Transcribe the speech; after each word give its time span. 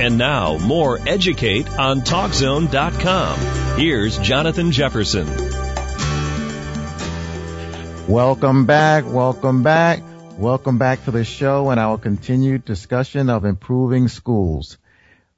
And 0.00 0.18
now, 0.18 0.58
more 0.58 0.98
Educate 1.06 1.70
on 1.78 2.00
TalkZone.com. 2.00 3.78
Here's 3.78 4.18
Jonathan 4.18 4.72
Jefferson. 4.72 5.26
Welcome 8.08 8.66
back. 8.66 9.04
Welcome 9.06 9.62
back. 9.62 10.02
Welcome 10.36 10.78
back 10.78 11.04
to 11.04 11.12
the 11.12 11.22
show 11.22 11.70
and 11.70 11.78
our 11.78 11.96
continued 11.96 12.64
discussion 12.64 13.30
of 13.30 13.44
improving 13.44 14.08
schools. 14.08 14.78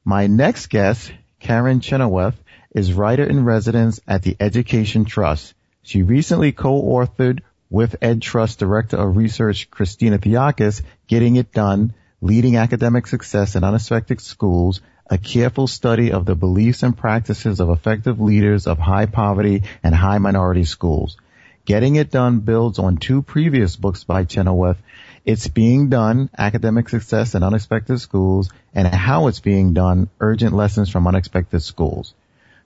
My 0.07 0.27
next 0.27 0.69
guest, 0.69 1.13
Karen 1.39 1.81
Chenoweth, 1.81 2.43
is 2.75 2.95
writer 2.95 3.25
in 3.25 3.45
residence 3.45 4.01
at 4.09 4.23
the 4.23 4.37
Education 4.41 5.05
Trust. 5.05 5.53
She 5.83 6.03
recently 6.03 6.53
co-authored 6.53 7.41
with 7.69 7.97
Ed 8.01 8.23
Trust 8.23 8.59
Director 8.59 8.97
of 8.97 9.17
Research 9.17 9.71
Christina 9.71 10.19
Theokas, 10.19 10.83
Getting 11.09 11.37
It 11.37 11.53
Done, 11.53 11.93
Leading 12.23 12.57
Academic 12.57 13.07
Success 13.07 13.57
in 13.57 13.63
unexpected 13.63 14.23
Schools, 14.23 14.81
a 15.07 15.19
careful 15.19 15.67
study 15.67 16.13
of 16.13 16.25
the 16.25 16.35
beliefs 16.35 16.83
and 16.83 16.97
practices 16.97 17.61
of 17.61 17.69
effective 17.69 18.19
leaders 18.19 18.67
of 18.67 18.79
high 18.79 19.05
poverty 19.05 19.65
and 19.83 19.95
high 19.95 20.17
minority 20.17 20.65
schools. 20.65 21.19
Getting 21.67 21.97
It 21.97 22.11
Done 22.11 22.41
builds 22.41 22.79
on 22.79 22.97
two 22.97 23.21
previous 23.21 23.77
books 23.77 24.05
by 24.05 24.25
Chenoweth, 24.25 24.79
It's 25.27 25.49
Being 25.49 25.91
Done, 25.91 26.31
Academic 26.39 26.89
Success 26.89 27.35
in 27.35 27.43
Unexpected 27.43 27.99
Schools, 27.99 28.49
and 28.75 28.89
How 28.89 29.27
It's 29.27 29.41
Being 29.41 29.75
Done, 29.75 30.09
Urgent 30.19 30.55
Lessons 30.55 30.89
from 30.89 31.07
Unexpected 31.07 31.61
Schools. 31.61 32.15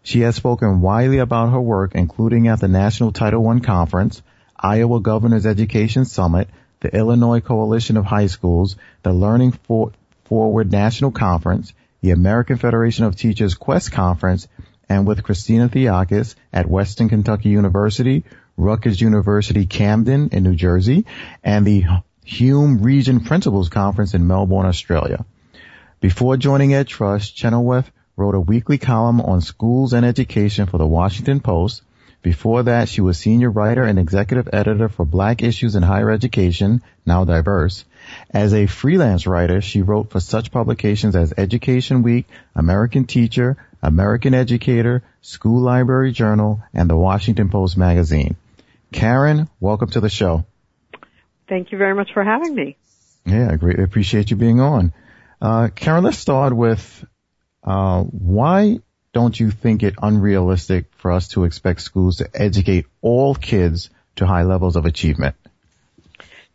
She 0.05 0.21
has 0.21 0.37
spoken 0.37 0.81
widely 0.81 1.19
about 1.19 1.51
her 1.51 1.61
work, 1.61 1.97
including 1.97 2.47
at 2.47 2.61
the 2.61 2.69
National 2.69 3.11
Title 3.11 3.49
I 3.49 3.59
Conference, 3.59 4.23
Iowa 4.57 5.01
Governor's 5.01 5.45
Education 5.45 6.05
Summit, 6.05 6.49
the 6.81 6.95
Illinois 6.97 7.41
Coalition 7.41 7.97
of 7.97 8.05
High 8.05 8.27
Schools, 8.27 8.77
the 9.03 9.13
Learning 9.13 9.53
For- 9.53 9.93
Forward 10.25 10.71
National 10.71 11.11
Conference, 11.11 11.73
the 12.01 12.13
American 12.13 12.57
Federation 12.57 13.05
of 13.05 13.17
Teachers 13.17 13.55
Quest 13.55 13.93
Conference, 13.93 14.49
and 14.89 15.07
with 15.07 15.23
Christina 15.23 15.69
Theokas 15.69 16.35
at 16.53 16.69
Western 16.69 17.09
Kentucky 17.09 17.51
University, 17.51 18.25
Rutgers 18.57 19.01
University 19.01 19.67
Camden 19.67 20.31
in 20.33 20.43
New 20.43 20.55
Jersey, 20.55 21.05
and 21.45 21.67
the 21.67 21.85
Hume 22.25 22.83
Region 22.83 23.21
Principals 23.21 23.69
Conference 23.69 24.15
in 24.15 24.27
Melbourne, 24.27 24.67
Australia. 24.67 25.25
Before 26.01 26.37
joining 26.37 26.75
Ed 26.75 26.87
Trust, 26.87 27.37
Chenoweth 27.37 27.91
wrote 28.17 28.35
a 28.35 28.41
weekly 28.41 28.79
column 28.79 29.21
on 29.21 29.41
schools 29.41 29.93
and 29.93 30.05
education 30.07 30.67
for 30.67 30.79
the 30.79 30.87
Washington 30.87 31.41
Post, 31.41 31.83
before 32.23 32.65
that, 32.65 32.89
she 32.89 33.01
was 33.01 33.19
senior 33.19 33.51
writer 33.51 33.83
and 33.83 33.99
executive 33.99 34.49
editor 34.53 34.89
for 34.89 35.07
Black 35.07 35.43
Issues 35.43 35.75
in 35.75 35.83
Higher 35.83 36.11
Education, 36.11 36.83
now 37.07 37.25
diverse. 37.25 37.85
As 38.31 38.53
a 38.53 38.67
freelance 38.67 39.27
writer, 39.27 39.61
she 39.63 39.81
wrote 39.81 40.11
for 40.11 40.21
such 40.21 40.51
publications 40.51 41.17
as 41.17 41.33
Education 41.37 42.03
Week, 42.03 42.27
American 42.55 43.07
Teacher, 43.07 43.57
American 43.83 44.35
Educator, 44.35 45.03
School 45.23 45.63
Library 45.63 46.13
Journal, 46.13 46.63
and 46.75 46.91
the 46.91 46.97
Washington 46.97 47.49
Post 47.49 47.79
magazine. 47.79 48.37
Karen, 48.93 49.49
welcome 49.59 49.89
to 49.91 50.01
the 50.01 50.11
show. 50.11 50.45
Thank 51.49 51.73
you 51.73 51.79
very 51.79 51.95
much 51.95 52.11
for 52.13 52.23
having 52.23 52.55
me. 52.55 52.77
Yeah, 53.25 53.51
I 53.51 53.57
greatly 53.57 53.85
appreciate 53.85 54.31
you 54.31 54.37
being 54.37 54.61
on. 54.61 54.93
Uh, 55.41 55.69
Karen, 55.75 56.05
let's 56.05 56.19
start 56.19 56.55
with 56.55 57.05
uh, 57.65 58.03
why 58.03 58.81
don't 59.13 59.39
you 59.39 59.51
think 59.51 59.83
it 59.83 59.95
unrealistic 60.01 60.87
for 60.97 61.11
us 61.11 61.29
to 61.29 61.45
expect 61.45 61.81
schools 61.83 62.19
to 62.19 62.29
educate 62.35 62.87
all 63.01 63.35
kids 63.35 63.91
to 64.17 64.27
high 64.27 64.45
levels 64.45 64.77
of 64.77 64.85
achievement? 64.85 65.37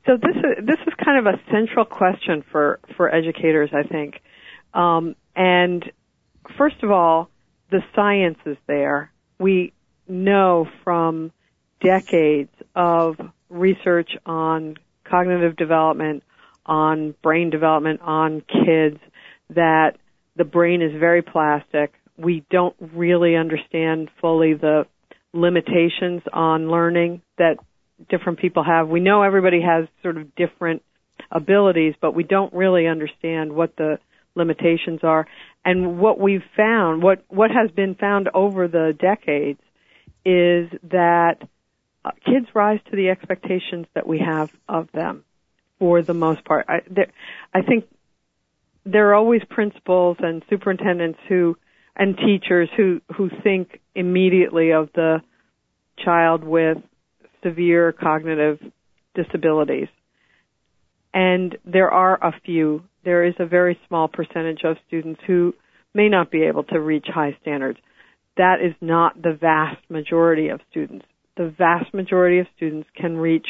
So 0.06 0.18
this 0.18 0.36
is 0.36 0.66
this 0.66 0.80
is 0.88 0.94
kind 1.04 1.28
of 1.28 1.34
a 1.34 1.40
central 1.52 1.86
question 1.86 2.44
for 2.52 2.80
for 2.96 3.14
educators, 3.14 3.72
I 3.74 3.84
think. 3.84 4.22
Um, 4.74 5.16
and 5.36 5.84
first 6.58 6.84
of 6.84 6.92
all, 6.92 7.30
the 7.72 7.84
science 7.96 8.38
is 8.46 8.58
there. 8.68 9.12
We 9.40 9.74
know 10.08 10.68
from 10.84 11.32
decades 11.84 12.54
of 12.76 13.18
research 13.50 14.12
on 14.26 14.78
cognitive 15.04 15.56
development, 15.56 16.24
on 16.66 17.16
brain 17.22 17.50
development, 17.50 18.02
on 18.02 18.42
kids, 18.42 19.00
that 19.50 19.98
the 20.36 20.44
brain 20.44 20.82
is 20.82 20.92
very 21.00 21.22
plastic 21.22 21.94
we 22.18 22.46
don't 22.50 22.76
really 22.80 23.36
understand 23.36 24.10
fully 24.22 24.54
the 24.54 24.86
limitations 25.34 26.22
on 26.32 26.70
learning 26.70 27.22
that 27.38 27.58
different 28.10 28.40
people 28.40 28.64
have. 28.64 28.88
We 28.88 29.00
know 29.00 29.22
everybody 29.22 29.62
has 29.62 29.88
sort 30.02 30.18
of 30.18 30.34
different 30.36 30.82
abilities, 31.32 31.96
but 32.00 32.14
we 32.14 32.24
don't 32.24 32.54
really 32.54 32.88
understand 32.88 33.54
what 33.54 33.76
the 33.76 34.00
limitations 34.36 35.02
are. 35.04 35.28
And 35.64 36.00
what 36.00 36.20
we've 36.20 36.44
found, 36.56 37.02
what, 37.02 37.24
what 37.28 37.52
has 37.52 37.72
been 37.72 37.96
found 37.96 38.30
over 38.34 38.68
the 38.68 38.96
decades 38.98 39.60
is 40.26 40.70
that 40.90 41.38
uh, 42.04 42.12
kids 42.26 42.48
rise 42.54 42.80
to 42.90 42.96
the 42.96 43.10
expectations 43.10 43.88
that 43.94 44.08
we 44.08 44.20
have 44.20 44.52
of 44.68 44.92
them 44.92 45.24
for 45.80 46.02
the 46.02 46.14
most 46.14 46.46
part. 46.46 46.66
I, 46.70 46.82
I 47.54 47.62
think 47.62 47.86
there 48.86 49.10
are 49.10 49.16
always 49.16 49.42
principals 49.50 50.18
and 50.20 50.44
superintendents 50.50 51.20
who 51.28 51.58
and 51.96 52.18
teachers 52.18 52.70
who 52.76 53.02
who 53.16 53.30
think 53.44 53.80
immediately 53.94 54.72
of 54.72 54.90
the 54.94 55.22
child 56.04 56.44
with 56.44 56.78
severe 57.44 57.92
cognitive 57.92 58.60
disabilities. 59.14 59.88
And 61.14 61.58
there 61.66 61.90
are 61.90 62.16
a 62.16 62.34
few. 62.46 62.84
There 63.06 63.24
is 63.24 63.36
a 63.40 63.46
very 63.46 63.80
small 63.88 64.08
percentage 64.08 64.62
of 64.64 64.78
students 64.88 65.22
who 65.26 65.54
may 65.94 66.10
not 66.10 66.32
be 66.32 66.44
able 66.44 66.64
to 66.66 66.80
reach 66.80 67.06
high 67.08 67.38
standards. 67.42 67.80
That 68.36 68.56
is 68.62 68.74
not 68.82 69.22
the 69.22 69.38
vast 69.40 69.78
majority 69.90 70.50
of 70.50 70.60
students. 70.70 71.06
The 71.38 71.54
vast 71.58 71.94
majority 71.94 72.40
of 72.40 72.48
students 72.58 72.90
can 72.96 73.16
reach 73.16 73.48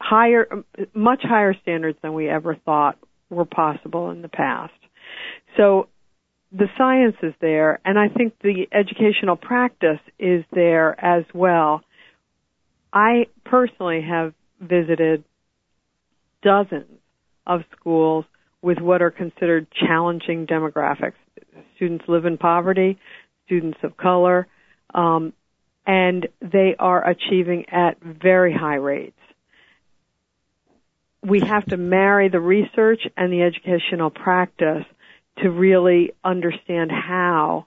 higher, 0.00 0.48
much 0.94 1.20
higher 1.22 1.54
standards 1.62 1.98
than 2.02 2.14
we 2.14 2.28
ever 2.28 2.56
thought 2.64 2.98
were 3.30 3.44
possible 3.44 4.10
in 4.10 4.22
the 4.22 4.28
past. 4.28 4.72
So 5.56 5.88
the 6.50 6.68
science 6.78 7.16
is 7.22 7.34
there, 7.40 7.78
and 7.84 7.98
I 7.98 8.08
think 8.08 8.34
the 8.42 8.66
educational 8.72 9.36
practice 9.36 10.00
is 10.18 10.44
there 10.52 10.98
as 11.02 11.24
well. 11.34 11.82
I 12.92 13.26
personally 13.44 14.02
have 14.08 14.32
visited 14.60 15.24
dozens 16.42 17.00
of 17.46 17.62
schools 17.78 18.24
with 18.62 18.78
what 18.80 19.02
are 19.02 19.10
considered 19.10 19.66
challenging 19.70 20.46
demographics. 20.46 21.14
Students 21.76 22.04
live 22.08 22.24
in 22.24 22.38
poverty, 22.38 22.98
students 23.46 23.78
of 23.82 23.96
color, 23.96 24.46
um, 24.94 25.32
and 25.86 26.28
they 26.40 26.76
are 26.78 27.08
achieving 27.08 27.66
at 27.68 28.00
very 28.02 28.54
high 28.54 28.76
rates. 28.76 29.14
We 31.22 31.40
have 31.40 31.66
to 31.66 31.76
marry 31.76 32.28
the 32.28 32.40
research 32.40 33.00
and 33.16 33.32
the 33.32 33.42
educational 33.42 34.10
practice 34.10 34.84
to 35.42 35.50
really 35.50 36.12
understand 36.24 36.90
how 36.90 37.66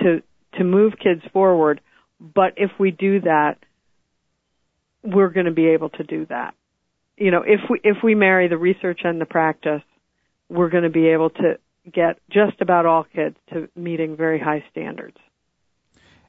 to 0.00 0.22
to 0.58 0.64
move 0.64 0.94
kids 1.02 1.22
forward. 1.32 1.80
But 2.20 2.54
if 2.56 2.70
we 2.78 2.90
do 2.90 3.20
that, 3.20 3.58
we're 5.02 5.30
going 5.30 5.46
to 5.46 5.52
be 5.52 5.68
able 5.68 5.90
to 5.90 6.04
do 6.04 6.26
that. 6.26 6.54
You 7.16 7.30
know, 7.30 7.42
if 7.42 7.60
we 7.68 7.80
if 7.84 7.98
we 8.02 8.14
marry 8.14 8.48
the 8.48 8.58
research 8.58 9.00
and 9.04 9.20
the 9.20 9.26
practice, 9.26 9.82
we're 10.48 10.70
going 10.70 10.84
to 10.84 10.90
be 10.90 11.08
able 11.08 11.30
to 11.30 11.58
get 11.92 12.18
just 12.30 12.60
about 12.60 12.86
all 12.86 13.04
kids 13.04 13.36
to 13.52 13.68
meeting 13.76 14.16
very 14.16 14.40
high 14.40 14.64
standards. 14.70 15.16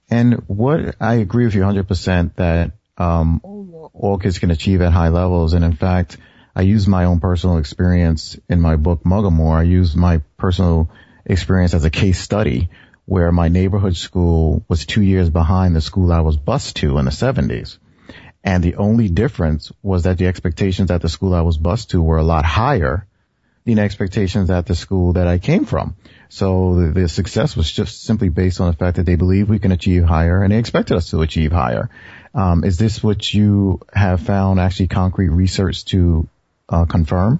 And 0.09 0.43
what 0.47 0.95
I 0.99 1.15
agree 1.15 1.45
with 1.45 1.55
you 1.55 1.61
100% 1.61 2.35
that 2.35 2.73
um, 2.97 3.41
all 3.43 4.19
kids 4.21 4.37
can 4.37 4.51
achieve 4.51 4.81
at 4.81 4.93
high 4.93 5.09
levels, 5.09 5.53
and 5.53 5.65
in 5.65 5.75
fact, 5.75 6.17
I 6.55 6.61
use 6.61 6.87
my 6.87 7.03
own 7.03 7.19
personal 7.19 7.57
experience 7.57 8.39
in 8.47 8.61
my 8.61 8.77
book 8.77 9.03
Mugglemore. 9.03 9.57
I 9.57 9.63
use 9.63 9.93
my 9.93 10.21
personal 10.37 10.89
experience 11.25 11.73
as 11.73 11.83
a 11.83 11.89
case 11.89 12.19
study 12.19 12.69
where 13.05 13.31
my 13.33 13.49
neighborhood 13.49 13.97
school 13.97 14.63
was 14.69 14.85
two 14.85 15.01
years 15.01 15.29
behind 15.29 15.75
the 15.75 15.81
school 15.81 16.13
I 16.13 16.21
was 16.21 16.37
bused 16.37 16.77
to 16.77 16.97
in 16.97 17.05
the 17.05 17.11
70s. 17.11 17.77
And 18.41 18.63
the 18.63 18.75
only 18.75 19.09
difference 19.09 19.71
was 19.83 20.03
that 20.03 20.17
the 20.17 20.27
expectations 20.27 20.91
at 20.91 21.01
the 21.01 21.09
school 21.09 21.33
I 21.33 21.41
was 21.41 21.57
bused 21.57 21.89
to 21.91 22.01
were 22.01 22.17
a 22.17 22.23
lot 22.23 22.45
higher 22.45 23.05
than 23.65 23.77
expectations 23.77 24.49
at 24.49 24.65
the 24.65 24.75
school 24.75 25.13
that 25.13 25.27
I 25.27 25.39
came 25.39 25.65
from. 25.65 25.95
So 26.29 26.75
the, 26.75 27.01
the 27.01 27.09
success 27.09 27.57
was 27.57 27.69
just 27.69 28.03
simply 28.03 28.29
based 28.29 28.61
on 28.61 28.67
the 28.67 28.77
fact 28.77 28.95
that 28.97 29.05
they 29.05 29.15
believe 29.15 29.49
we 29.49 29.59
can 29.59 29.73
achieve 29.73 30.05
higher 30.05 30.41
and 30.41 30.53
they 30.53 30.59
expected 30.59 30.95
us 30.95 31.09
to 31.09 31.21
achieve 31.21 31.51
higher. 31.51 31.89
Um, 32.33 32.63
is 32.63 32.77
this 32.77 33.03
what 33.03 33.33
you 33.33 33.81
have 33.91 34.21
found 34.21 34.59
actually 34.59 34.87
concrete 34.87 35.29
research 35.29 35.85
to 35.85 36.29
uh, 36.69 36.85
confirm? 36.85 37.39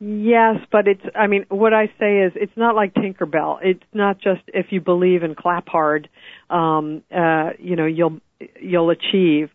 Yes, 0.00 0.56
but 0.70 0.86
it's, 0.86 1.02
I 1.14 1.26
mean, 1.26 1.46
what 1.48 1.74
I 1.74 1.86
say 1.98 2.20
is 2.20 2.32
it's 2.36 2.56
not 2.56 2.76
like 2.76 2.94
Tinkerbell. 2.94 3.58
It's 3.62 3.82
not 3.92 4.20
just 4.20 4.42
if 4.48 4.66
you 4.70 4.80
believe 4.80 5.24
and 5.24 5.36
clap 5.36 5.68
hard, 5.68 6.08
um, 6.48 7.02
uh, 7.14 7.50
you 7.58 7.74
know, 7.74 7.86
you'll, 7.86 8.20
you'll 8.60 8.90
achieve. 8.90 9.50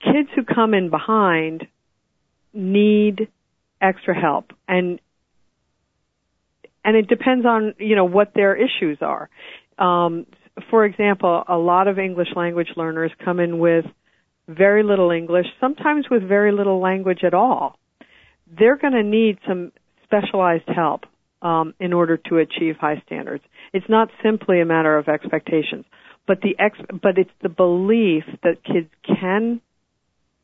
Kids 0.00 0.30
who 0.34 0.42
come 0.44 0.72
in 0.72 0.88
behind 0.88 1.66
need 2.54 3.28
extra 3.80 4.18
help. 4.18 4.52
And 4.66 5.00
and 6.84 6.96
it 6.96 7.08
depends 7.08 7.44
on 7.44 7.74
you 7.78 7.96
know 7.96 8.04
what 8.04 8.32
their 8.34 8.56
issues 8.56 8.98
are. 9.02 9.28
Um, 9.78 10.26
for 10.70 10.84
example, 10.84 11.44
a 11.46 11.56
lot 11.56 11.86
of 11.86 11.98
English 11.98 12.28
language 12.34 12.68
learners 12.76 13.12
come 13.24 13.40
in 13.40 13.58
with 13.58 13.84
very 14.48 14.82
little 14.82 15.10
English, 15.10 15.46
sometimes 15.60 16.06
with 16.10 16.26
very 16.26 16.52
little 16.52 16.80
language 16.80 17.20
at 17.24 17.34
all. 17.34 17.78
They're 18.58 18.78
going 18.78 18.94
to 18.94 19.02
need 19.02 19.38
some 19.46 19.72
specialized 20.04 20.68
help 20.74 21.02
um, 21.42 21.74
in 21.78 21.92
order 21.92 22.16
to 22.16 22.38
achieve 22.38 22.76
high 22.80 23.02
standards. 23.06 23.44
It's 23.72 23.88
not 23.88 24.08
simply 24.24 24.60
a 24.60 24.64
matter 24.64 24.96
of 24.96 25.08
expectations, 25.08 25.84
but 26.26 26.40
the 26.40 26.56
ex- 26.58 26.78
but 26.90 27.18
it's 27.18 27.30
the 27.42 27.50
belief 27.50 28.24
that 28.42 28.64
kids 28.64 28.88
can 29.06 29.60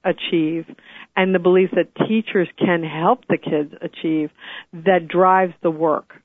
achieve 0.05 0.67
and 1.17 1.35
the 1.35 1.39
belief 1.39 1.71
that 1.73 1.95
teachers 2.06 2.49
can 2.59 2.83
help 2.83 3.27
the 3.27 3.39
kids 3.39 3.73
achieve 3.81 4.31
that 4.73 5.09
drives 5.09 5.55
the 5.62 5.71
work. 5.71 6.23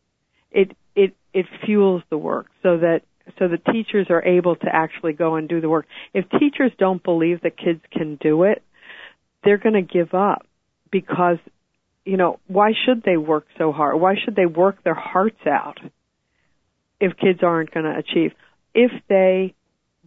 It 0.52 0.76
it 0.96 1.16
it 1.34 1.46
fuels 1.66 2.04
the 2.10 2.18
work 2.18 2.48
so 2.62 2.78
that 2.78 3.02
so 3.38 3.48
the 3.48 3.72
teachers 3.72 4.08
are 4.10 4.24
able 4.24 4.56
to 4.56 4.68
actually 4.72 5.14
go 5.14 5.36
and 5.36 5.48
do 5.48 5.62
the 5.62 5.70
work. 5.70 5.86
If 6.14 6.26
teachers 6.30 6.72
don't 6.78 7.04
believe 7.04 7.42
that 7.42 7.58
kids 7.58 7.81
can 7.92 8.16
do 8.16 8.44
it, 8.44 8.64
they're 9.44 9.58
going 9.58 9.76
to 9.76 9.81
give 9.81 10.14
up 10.14 10.46
because 10.92 11.38
you 12.10 12.18
know, 12.18 12.40
why 12.48 12.72
should 12.86 13.04
they 13.04 13.18
work 13.18 13.46
so 13.58 13.72
hard? 13.72 14.00
Why 14.00 14.16
should 14.16 14.36
they 14.36 14.48
work 14.48 14.84
their 14.84 14.96
hearts 14.96 15.46
out 15.46 15.78
if 17.00 17.16
kids 17.18 17.40
aren't 17.44 17.72
going 17.72 17.86
to 17.86 17.98
achieve? 17.98 18.31
If 18.74 18.92
they 19.08 19.54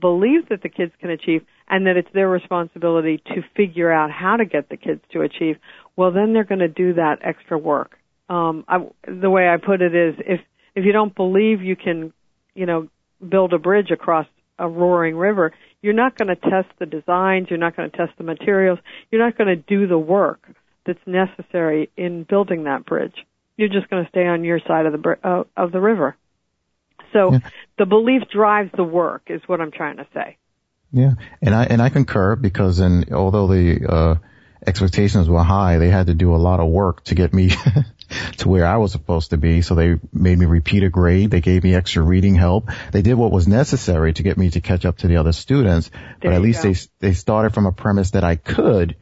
believe 0.01 0.49
that 0.49 0.63
the 0.63 0.69
kids 0.69 0.93
can 1.01 1.11
achieve 1.11 1.43
and 1.69 1.87
that 1.87 1.97
it's 1.97 2.09
their 2.13 2.29
responsibility 2.29 3.23
to 3.29 3.43
figure 3.57 3.93
out 3.93 4.11
how 4.11 4.37
to 4.37 4.45
get 4.45 4.69
the 4.69 4.77
kids 4.77 5.01
to 5.13 5.21
achieve, 5.21 5.59
well 5.97 6.11
then 6.11 6.33
they're 6.33 6.43
going 6.43 6.59
to 6.59 6.69
do 6.69 6.95
that 6.95 7.19
extra 7.23 7.57
work. 7.57 7.93
Um, 8.29 8.65
I, 8.67 8.79
the 9.07 9.31
way 9.31 9.49
I 9.49 9.59
put 9.65 9.81
it 9.81 9.95
is 9.95 10.15
if 10.19 10.41
if 10.75 10.85
you 10.87 10.93
don't 10.93 11.15
believe 11.15 11.61
you 11.61 11.77
can, 11.77 12.13
you 12.55 12.67
know, 12.67 12.89
build 13.27 13.53
a 13.53 13.59
bridge 13.59 13.91
across 13.91 14.27
a 14.59 14.69
roaring 14.69 15.17
river, 15.17 15.53
you're 15.81 15.93
not 15.93 16.17
going 16.17 16.29
to 16.29 16.37
test 16.37 16.69
the 16.79 16.87
designs, 16.87 17.49
you're 17.51 17.59
not 17.59 17.77
going 17.77 17.91
to 17.91 17.97
test 17.97 18.13
the 18.19 18.25
materials, 18.25 18.79
you're 19.11 19.25
not 19.25 19.37
going 19.37 19.49
to 19.49 19.57
do 19.57 19.87
the 19.87 19.99
work 19.99 20.41
that's 20.87 21.01
necessary 21.07 21.91
in 21.97 22.25
building 22.25 22.65
that 22.65 22.85
bridge. 22.85 23.15
You're 23.57 23.69
just 23.69 23.89
going 23.91 24.05
to 24.05 24.09
stay 24.11 24.27
on 24.27 24.45
your 24.45 24.61
side 24.67 24.87
of 24.87 24.93
the 24.93 25.19
uh, 25.23 25.45
of 25.57 25.73
the 25.73 25.81
river. 25.81 26.17
So 27.13 27.33
yeah. 27.33 27.39
the 27.79 27.87
belief 27.87 28.23
drives 28.33 28.71
the 28.75 28.85
work 28.85 29.25
is 29.27 29.43
what 29.47 29.61
I'm 29.61 29.71
trying 29.71 29.99
to 29.99 30.07
say. 30.15 30.39
Yeah, 30.93 31.15
and 31.41 31.55
I 31.55 31.65
and 31.65 31.81
I 31.81 31.89
concur 31.89 32.37
because 32.37 32.81
in 32.81 33.13
although 33.13 33.47
the 33.47 33.87
uh, 33.89 34.15
expectations 34.67 35.29
were 35.29 35.43
high, 35.43 35.79
they 35.79 35.89
had 35.89 36.07
to 36.07 36.15
do 36.15 36.35
a 36.35 36.37
lot 36.37 36.61
of 36.61 36.69
work 36.69 37.05
to 37.05 37.15
get 37.15 37.33
me 37.33 37.51
to 38.39 38.49
where 38.49 38.67
I 38.67 38.77
was 38.77 38.93
supposed 38.93 39.31
to 39.31 39.37
be. 39.37 39.63
So 39.63 39.75
they 39.75 39.99
made 40.13 40.39
me 40.39 40.47
repeat 40.47 40.83
a 40.83 40.89
grade. 40.89 41.31
They 41.31 41.41
gave 41.41 41.65
me 41.65 41.75
extra 41.75 42.03
reading 42.03 42.35
help. 42.35 42.69
They 42.93 43.03
did 43.03 43.15
what 43.15 43.33
was 43.33 43.49
necessary 43.49 44.13
to 44.15 44.23
get 44.23 44.37
me 44.37 44.51
to 44.51 44.61
catch 44.61 44.85
up 44.85 44.99
to 44.99 45.09
the 45.09 45.17
other 45.17 45.33
students. 45.33 45.91
There 45.91 46.31
but 46.31 46.33
at 46.33 46.43
least 46.43 46.63
go. 46.63 46.73
they 46.73 47.09
they 47.09 47.15
started 47.15 47.55
from 47.55 47.67
a 47.67 47.73
premise 47.73 48.13
that 48.13 48.25
I 48.25 48.37
could, 48.37 48.97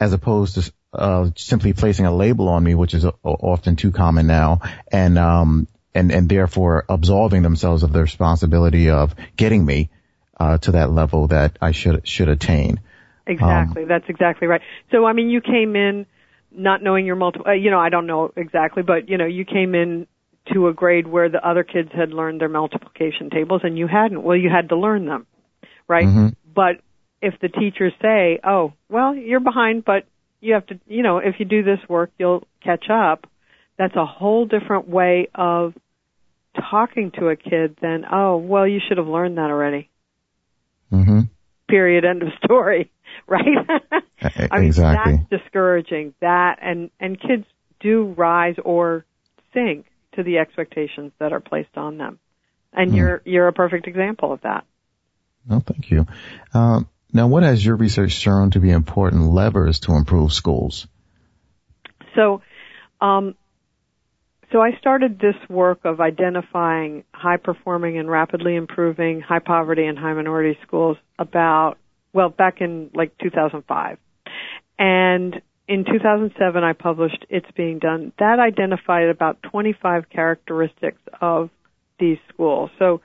as 0.00 0.12
opposed 0.12 0.54
to 0.54 0.72
uh, 0.92 1.30
simply 1.36 1.72
placing 1.72 2.06
a 2.06 2.14
label 2.14 2.48
on 2.48 2.62
me, 2.62 2.74
which 2.74 2.94
is 2.94 3.04
often 3.22 3.76
too 3.76 3.92
common 3.92 4.26
now, 4.26 4.60
and 4.90 5.18
um, 5.18 5.68
and 5.94 6.10
and 6.12 6.28
therefore 6.28 6.84
absolving 6.88 7.42
themselves 7.42 7.82
of 7.82 7.92
the 7.92 8.00
responsibility 8.00 8.90
of 8.90 9.14
getting 9.36 9.64
me 9.64 9.90
uh, 10.38 10.58
to 10.58 10.72
that 10.72 10.90
level 10.90 11.28
that 11.28 11.58
I 11.60 11.72
should 11.72 12.06
should 12.06 12.28
attain. 12.28 12.80
Exactly, 13.26 13.82
um, 13.82 13.88
that's 13.88 14.08
exactly 14.08 14.48
right. 14.48 14.62
So 14.90 15.04
I 15.04 15.12
mean, 15.12 15.28
you 15.28 15.40
came 15.40 15.76
in 15.76 16.06
not 16.58 16.82
knowing 16.82 17.06
your 17.06 17.16
multiple. 17.16 17.46
Uh, 17.48 17.52
you 17.52 17.70
know, 17.70 17.78
I 17.78 17.88
don't 17.88 18.06
know 18.06 18.32
exactly, 18.36 18.82
but 18.82 19.08
you 19.08 19.16
know, 19.16 19.26
you 19.26 19.44
came 19.44 19.74
in 19.74 20.06
to 20.52 20.68
a 20.68 20.72
grade 20.72 21.06
where 21.06 21.28
the 21.28 21.46
other 21.46 21.62
kids 21.62 21.90
had 21.94 22.10
learned 22.10 22.40
their 22.40 22.48
multiplication 22.48 23.30
tables 23.30 23.60
and 23.64 23.78
you 23.78 23.86
hadn't. 23.86 24.22
Well, 24.22 24.36
you 24.36 24.50
had 24.50 24.70
to 24.70 24.76
learn 24.76 25.06
them, 25.06 25.26
right? 25.86 26.06
Mm-hmm. 26.06 26.28
But 26.54 26.80
if 27.22 27.34
the 27.40 27.48
teachers 27.48 27.92
say, 28.02 28.40
"Oh, 28.44 28.72
well, 28.88 29.14
you're 29.14 29.40
behind, 29.40 29.84
but 29.84 30.04
you 30.40 30.54
have 30.54 30.66
to, 30.66 30.78
you 30.86 31.02
know, 31.02 31.18
if 31.18 31.36
you 31.38 31.44
do 31.44 31.62
this 31.62 31.80
work, 31.88 32.10
you'll 32.18 32.46
catch 32.62 32.86
up. 32.90 33.26
That's 33.76 33.96
a 33.96 34.06
whole 34.06 34.46
different 34.46 34.88
way 34.88 35.28
of 35.34 35.74
talking 36.70 37.12
to 37.18 37.28
a 37.28 37.36
kid 37.36 37.76
than, 37.80 38.04
oh, 38.10 38.36
well, 38.36 38.66
you 38.66 38.80
should 38.86 38.98
have 38.98 39.06
learned 39.06 39.38
that 39.38 39.50
already. 39.50 39.90
Mm-hmm. 40.92 41.20
Period. 41.68 42.04
End 42.04 42.22
of 42.22 42.28
story. 42.44 42.90
Right? 43.30 43.44
I 44.50 44.58
mean, 44.58 44.68
exactly. 44.68 45.16
That's 45.30 45.42
discouraging. 45.42 46.14
That 46.20 46.58
and 46.62 46.90
and 46.98 47.20
kids 47.20 47.44
do 47.78 48.14
rise 48.16 48.56
or 48.64 49.04
sink 49.52 49.86
to 50.16 50.22
the 50.22 50.38
expectations 50.38 51.12
that 51.18 51.32
are 51.32 51.40
placed 51.40 51.76
on 51.76 51.98
them, 51.98 52.18
and 52.72 52.90
mm. 52.90 52.96
you're 52.96 53.22
you're 53.26 53.48
a 53.48 53.52
perfect 53.52 53.86
example 53.86 54.32
of 54.32 54.40
that. 54.42 54.64
Oh, 55.50 55.60
thank 55.60 55.90
you. 55.90 56.06
Um, 56.54 56.88
now, 57.12 57.26
what 57.26 57.42
has 57.42 57.64
your 57.64 57.76
research 57.76 58.12
shown 58.12 58.50
to 58.50 58.60
be 58.60 58.70
important 58.70 59.32
levers 59.32 59.80
to 59.80 59.92
improve 59.94 60.32
schools? 60.32 60.86
So, 62.14 62.42
um, 63.00 63.34
so 64.52 64.60
I 64.60 64.72
started 64.78 65.18
this 65.18 65.36
work 65.48 65.80
of 65.84 66.00
identifying 66.00 67.04
high 67.12 67.36
performing 67.36 67.98
and 67.98 68.10
rapidly 68.10 68.56
improving 68.56 69.20
high 69.20 69.38
poverty 69.38 69.86
and 69.86 69.98
high 69.98 70.12
minority 70.14 70.58
schools 70.66 70.96
about, 71.18 71.78
well, 72.12 72.28
back 72.28 72.60
in 72.60 72.90
like 72.94 73.16
2005. 73.18 73.98
And 74.78 75.40
in 75.66 75.84
2007 75.84 76.64
I 76.64 76.72
published 76.72 77.26
It's 77.28 77.50
Being 77.56 77.78
Done. 77.78 78.12
That 78.18 78.38
identified 78.38 79.08
about 79.08 79.42
25 79.42 80.08
characteristics 80.10 81.00
of 81.20 81.50
these 81.98 82.18
schools. 82.32 82.70
So, 82.78 83.00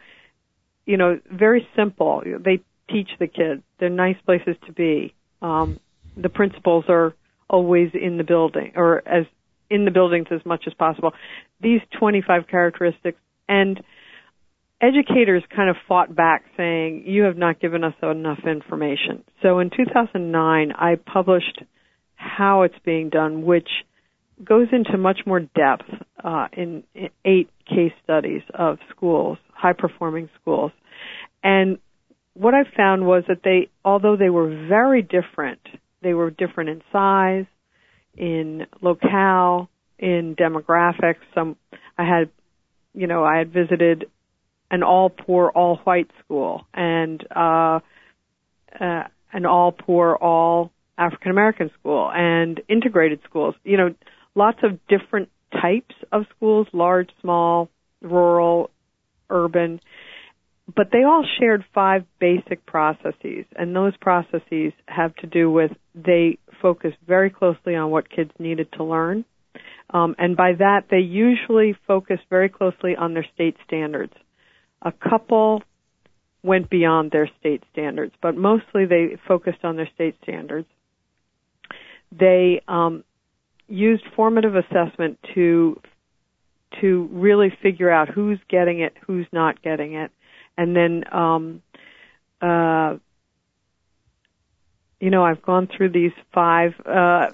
you 0.85 0.97
know, 0.97 1.19
very 1.29 1.67
simple. 1.75 2.23
They 2.25 2.61
teach 2.89 3.09
the 3.19 3.27
kids. 3.27 3.63
They're 3.79 3.89
nice 3.89 4.17
places 4.25 4.55
to 4.67 4.71
be. 4.71 5.13
Um, 5.41 5.79
the 6.15 6.29
principals 6.29 6.85
are 6.87 7.13
always 7.49 7.91
in 7.93 8.17
the 8.17 8.23
building 8.23 8.73
or 8.75 9.07
as 9.07 9.25
in 9.69 9.85
the 9.85 9.91
buildings 9.91 10.27
as 10.31 10.45
much 10.45 10.63
as 10.67 10.73
possible. 10.73 11.13
These 11.61 11.81
25 11.99 12.47
characteristics 12.47 13.19
and 13.49 13.81
educators 14.83 15.43
kind 15.55 15.69
of 15.69 15.77
fought 15.87 16.13
back 16.13 16.43
saying, 16.57 17.03
you 17.05 17.23
have 17.23 17.37
not 17.37 17.59
given 17.59 17.83
us 17.83 17.93
enough 18.01 18.39
information. 18.45 19.23
So 19.41 19.59
in 19.59 19.69
2009, 19.69 20.71
I 20.75 20.95
published 20.95 21.63
how 22.15 22.63
it's 22.63 22.75
being 22.83 23.09
done, 23.09 23.43
which 23.43 23.69
goes 24.43 24.67
into 24.71 24.97
much 24.97 25.19
more 25.25 25.39
depth 25.39 25.89
uh, 26.23 26.47
in, 26.53 26.83
in 26.93 27.09
eight 27.23 27.49
case 27.67 27.93
studies 28.03 28.41
of 28.53 28.77
schools, 28.95 29.37
high 29.53 29.73
performing 29.73 30.29
schools. 30.41 30.71
And 31.43 31.77
what 32.33 32.53
I 32.53 32.63
found 32.75 33.05
was 33.05 33.23
that 33.27 33.41
they, 33.43 33.69
although 33.85 34.17
they 34.17 34.29
were 34.29 34.49
very 34.67 35.01
different, 35.01 35.61
they 36.01 36.13
were 36.13 36.29
different 36.29 36.69
in 36.69 36.81
size, 36.91 37.45
in 38.17 38.65
locale, 38.81 39.69
in 39.99 40.35
demographics. 40.35 41.21
Some, 41.33 41.55
I 41.97 42.03
had, 42.03 42.29
you 42.93 43.07
know, 43.07 43.23
I 43.23 43.37
had 43.37 43.53
visited 43.53 44.05
an 44.73 44.83
all 44.83 45.09
poor, 45.09 45.49
all 45.49 45.77
white 45.83 46.09
school 46.23 46.65
and, 46.73 47.25
uh, 47.35 47.79
uh, 48.79 49.03
an 49.31 49.45
all 49.45 49.71
poor, 49.71 50.15
all 50.15 50.71
African 50.97 51.31
American 51.31 51.71
school 51.79 52.11
and 52.13 52.61
integrated 52.67 53.19
schools. 53.29 53.55
You 53.63 53.77
know, 53.77 53.95
lots 54.35 54.59
of 54.63 54.79
different 54.87 55.29
types 55.51 55.95
of 56.11 56.25
schools, 56.35 56.67
large, 56.73 57.09
small, 57.21 57.69
rural, 58.01 58.69
urban 59.29 59.79
but 60.73 60.89
they 60.91 61.03
all 61.03 61.25
shared 61.39 61.65
five 61.73 62.05
basic 62.19 62.65
processes, 62.65 63.45
and 63.55 63.75
those 63.75 63.95
processes 63.97 64.71
have 64.87 65.13
to 65.17 65.27
do 65.27 65.51
with 65.51 65.71
they 65.93 66.37
focus 66.61 66.93
very 67.05 67.29
closely 67.29 67.75
on 67.75 67.91
what 67.91 68.09
kids 68.09 68.31
needed 68.39 68.71
to 68.73 68.83
learn. 68.83 69.25
Um, 69.89 70.15
and 70.17 70.37
by 70.37 70.53
that, 70.57 70.85
they 70.89 70.99
usually 70.99 71.75
focus 71.85 72.19
very 72.29 72.49
closely 72.49 72.95
on 72.95 73.13
their 73.13 73.25
state 73.35 73.57
standards. 73.67 74.13
A 74.83 74.91
couple 74.91 75.63
went 76.43 76.69
beyond 76.69 77.11
their 77.11 77.29
state 77.39 77.63
standards, 77.71 78.13
but 78.21 78.35
mostly 78.35 78.85
they 78.85 79.17
focused 79.27 79.63
on 79.63 79.77
their 79.77 79.89
state 79.95 80.15
standards. 80.23 80.67
They 82.11 82.61
um, 82.67 83.03
used 83.67 84.03
formative 84.15 84.55
assessment 84.55 85.19
to 85.33 85.81
to 86.81 87.07
really 87.11 87.55
figure 87.61 87.89
out 87.89 88.09
who's 88.09 88.39
getting 88.49 88.79
it, 88.79 88.93
who's 89.05 89.27
not 89.31 89.61
getting 89.61 89.93
it, 89.93 90.11
and 90.57 90.75
then 90.75 91.03
um 91.13 91.61
uh 92.41 92.95
you 94.99 95.09
know 95.09 95.23
I've 95.23 95.41
gone 95.41 95.67
through 95.75 95.89
these 95.89 96.11
five 96.33 96.73
uh 96.85 97.27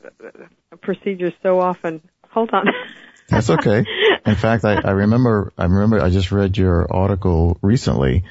procedures 0.81 1.33
so 1.41 1.59
often. 1.59 2.01
Hold 2.29 2.51
on. 2.53 2.67
That's 3.29 3.49
okay. 3.49 3.85
In 4.25 4.35
fact, 4.35 4.65
I, 4.65 4.75
I 4.75 4.91
remember 4.91 5.53
I 5.57 5.65
remember 5.65 6.01
I 6.01 6.09
just 6.09 6.31
read 6.31 6.57
your 6.57 6.91
article 6.91 7.57
recently, 7.61 8.23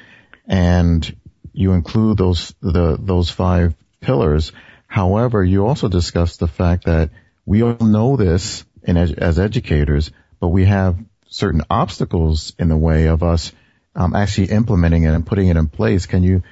and 0.47 1.17
you 1.53 1.73
include 1.73 2.19
those 2.19 2.55
the 2.61 2.97
those 2.99 3.31
five 3.31 3.75
pillars. 4.01 4.53
However, 4.87 5.45
you 5.45 5.67
also 5.67 5.89
discuss 5.89 6.37
the 6.37 6.49
fact 6.49 6.85
that 6.87 7.11
we 7.45 7.63
all 7.63 7.77
know 7.81 8.17
this 8.17 8.65
in, 8.83 8.97
as 8.97 9.39
educators, 9.39 10.11
but 10.41 10.49
we 10.49 10.65
have 10.65 10.97
certain 11.29 11.63
obstacles 11.69 12.55
in 12.59 12.69
the 12.69 12.77
way 12.77 13.07
of 13.07 13.23
us 13.23 13.53
um, 13.95 14.15
actually 14.15 14.51
implementing 14.51 15.05
it 15.05 15.15
and 15.15 15.27
putting 15.27 15.49
it 15.49 15.57
in 15.57 15.69
place. 15.69 16.07
Can 16.07 16.23
you 16.23 16.43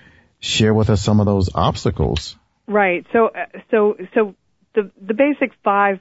share 0.41 0.75
with 0.75 0.91
us 0.91 1.03
some 1.03 1.21
of 1.21 1.27
those 1.27 1.49
obstacles? 1.55 2.37
Right. 2.67 3.07
So, 3.13 3.29
uh, 3.29 3.47
so, 3.71 3.97
so 4.15 4.35
the 4.75 4.91
the 5.01 5.15
basic 5.15 5.53
five 5.63 6.01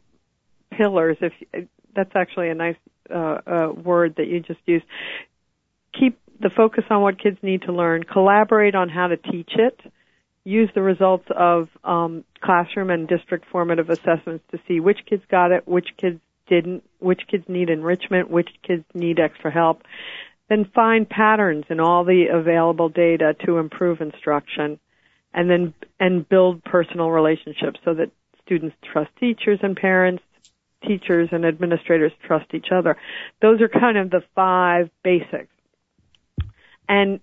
pillars. 0.72 1.18
If 1.22 1.68
that's 1.96 2.16
actually 2.16 2.50
a 2.50 2.56
nice 2.56 2.75
uh, 3.14 3.38
uh, 3.46 3.72
word 3.72 4.16
that 4.18 4.28
you 4.28 4.40
just 4.40 4.60
used. 4.66 4.86
Keep 6.00 6.20
the 6.40 6.50
focus 6.50 6.84
on 6.90 7.02
what 7.02 7.22
kids 7.22 7.38
need 7.42 7.64
to 7.64 7.72
learn. 7.72 8.04
Collaborate 8.04 8.75
on 8.75 8.90
how 8.90 9.08
to 9.08 9.18
teach 9.18 9.52
it. 9.56 9.80
Use 10.44 10.70
the 10.75 10.82
results 10.82 11.25
of 11.36 11.70
um, 11.84 12.24
classroom 12.42 12.90
and 12.90 13.08
district 13.08 13.46
formative 13.52 13.90
assessments 13.90 14.44
to 14.52 14.60
see 14.68 14.80
which 14.80 15.00
kids 15.10 15.24
got 15.30 15.52
it, 15.52 15.68
which 15.68 15.88
kids 15.98 16.20
didn't, 16.48 16.84
which 17.00 17.22
kids 17.30 17.46
need 17.48 17.70
enrichment, 17.70 18.30
which 18.30 18.50
kids 18.62 18.84
need 18.94 19.20
extra 19.20 19.52
help. 19.52 19.82
Then 20.50 20.70
find 20.75 21.10
patterns 21.10 21.66
in 21.70 21.80
all 21.80 22.04
the 22.04 22.25
available 22.32 22.90
data 22.90 23.36
to 23.46 23.58
improve 23.58 24.02
instruction 24.02 24.80
and 25.34 25.50
then 25.50 25.74
and 26.00 26.28
build 26.28 26.64
personal 26.64 27.10
relationships 27.10 27.80
so 27.84 27.96
that 27.96 28.12
students 28.46 28.75
trust 28.92 29.10
teachers 29.20 29.60
and 29.64 29.75
parents, 29.75 30.24
teachers 30.88 31.30
and 31.32 31.46
administrators 31.46 32.12
trust 32.25 32.54
each 32.54 32.68
other. 32.72 32.98
Those 33.42 33.62
are 33.62 33.68
kind 33.68 33.98
of 33.98 34.10
the 34.10 34.22
five 34.36 34.89
basics. 35.04 35.50
And 36.88 37.20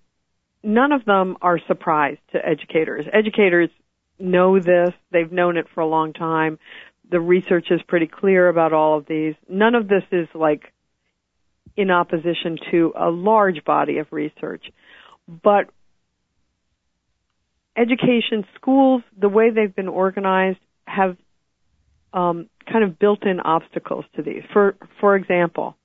none 0.63 0.93
of 0.93 1.05
them 1.05 1.37
are 1.41 1.59
surprise 1.67 2.19
to 2.33 2.47
educators. 2.47 3.07
Educators 3.13 3.71
know 4.19 4.59
this. 4.59 4.91
They've 5.11 5.31
known 5.31 5.57
it 5.57 5.67
for 5.75 5.81
a 5.81 5.87
long 5.87 6.13
time. 6.13 6.59
The 7.11 7.21
research 7.21 7.67
is 7.71 7.81
pretty 7.87 8.07
clear 8.07 8.49
about 8.49 8.73
all 8.73 8.99
of 8.99 9.07
these. 9.07 9.35
None 9.49 9.75
of 9.75 9.89
this 9.89 10.05
is 10.11 10.29
like 10.35 10.73
in 11.77 11.91
opposition 11.91 12.59
to 12.71 12.93
a 12.97 13.11
large 13.11 13.65
body 13.65 13.99
of 13.99 14.07
research. 14.11 14.65
But 15.29 15.71
education 17.77 18.45
schools, 18.55 19.03
the 19.19 19.29
way 19.29 19.51
they've 19.51 19.75
been 19.75 19.89
organized, 19.89 20.59
have 20.87 21.17
um, 22.13 22.49
kind 22.71 22.85
of 22.85 22.99
built-in 22.99 23.41
obstacles 23.41 24.05
to 24.17 24.23
these. 24.23 24.43
For 24.53 24.77
for 25.01 25.17
example, 25.17 25.77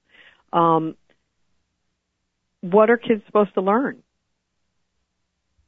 um, 0.54 0.96
what 2.62 2.90
are 2.90 2.98
kids 2.98 3.24
supposed 3.26 3.54
to 3.56 3.62
learn? 3.62 4.04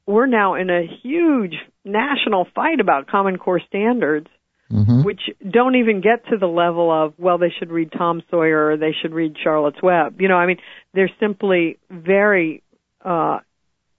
We're 0.05 0.25
now 0.25 0.55
in 0.55 0.69
a 0.69 0.87
huge 1.03 1.53
national 1.85 2.47
fight 2.55 2.79
about 2.79 3.07
Common 3.07 3.37
Core 3.37 3.61
standards, 3.67 4.27
mm-hmm. 4.71 5.03
which 5.03 5.21
don't 5.47 5.75
even 5.75 6.01
get 6.01 6.25
to 6.31 6.37
the 6.37 6.47
level 6.47 6.91
of 6.91 7.13
well, 7.17 7.37
they 7.37 7.53
should 7.57 7.71
read 7.71 7.91
Tom 7.91 8.23
Sawyer 8.29 8.71
or 8.71 8.77
they 8.77 8.95
should 9.01 9.13
read 9.13 9.35
Charlotte's 9.41 9.81
Web. 9.81 10.19
You 10.19 10.27
know, 10.27 10.35
I 10.35 10.47
mean, 10.47 10.57
they're 10.93 11.11
simply 11.19 11.77
very 11.89 12.63
uh, 13.05 13.39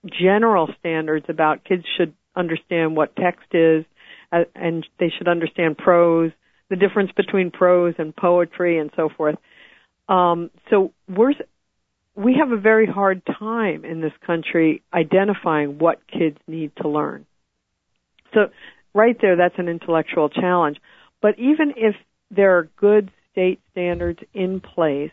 general 0.05 0.69
standards 0.79 1.25
about 1.29 1.63
kids 1.63 1.83
should 1.97 2.13
understand 2.35 2.95
what 2.95 3.15
text 3.15 3.53
is, 3.53 3.85
uh, 4.31 4.43
and 4.55 4.85
they 4.99 5.11
should 5.17 5.27
understand 5.27 5.77
prose, 5.77 6.31
the 6.71 6.77
difference 6.77 7.11
between 7.15 7.51
prose 7.51 7.93
and 7.99 8.15
poetry, 8.15 8.79
and 8.79 8.89
so 8.95 9.09
forth. 9.15 9.35
Um, 10.07 10.49
so 10.71 10.93
we're 11.07 11.33
we 12.15 12.37
have 12.39 12.51
a 12.51 12.59
very 12.59 12.87
hard 12.87 13.21
time 13.25 13.85
in 13.85 14.01
this 14.01 14.13
country 14.25 14.81
identifying 14.93 15.77
what 15.77 15.99
kids 16.07 16.37
need 16.47 16.71
to 16.81 16.87
learn. 16.87 17.25
So 18.33 18.47
right 18.93 19.15
there, 19.21 19.35
that's 19.35 19.55
an 19.57 19.67
intellectual 19.67 20.29
challenge. 20.29 20.77
But 21.21 21.37
even 21.37 21.73
if 21.75 21.95
there 22.29 22.57
are 22.57 22.69
good 22.77 23.11
state 23.31 23.59
standards 23.71 24.19
in 24.33 24.61
place 24.61 25.11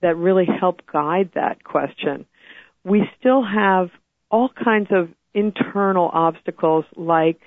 that 0.00 0.16
really 0.16 0.46
help 0.46 0.80
guide 0.92 1.30
that 1.34 1.62
question, 1.64 2.24
we 2.84 3.02
still 3.18 3.44
have 3.44 3.90
all 4.30 4.48
kinds 4.48 4.88
of 4.90 5.08
internal 5.34 6.08
obstacles 6.12 6.84
like 6.96 7.40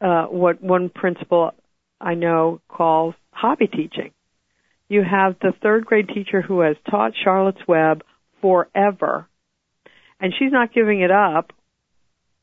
uh, 0.00 0.26
what 0.26 0.62
one 0.62 0.90
principal 0.90 1.52
I 2.04 2.14
know 2.14 2.60
calls 2.68 3.14
hobby 3.30 3.66
teaching. 3.66 4.12
You 4.88 5.02
have 5.02 5.36
the 5.40 5.52
third 5.62 5.86
grade 5.86 6.08
teacher 6.08 6.42
who 6.42 6.60
has 6.60 6.76
taught 6.88 7.12
Charlotte's 7.24 7.66
Web 7.66 8.04
forever, 8.42 9.26
and 10.20 10.32
she's 10.38 10.52
not 10.52 10.74
giving 10.74 11.00
it 11.00 11.10
up 11.10 11.52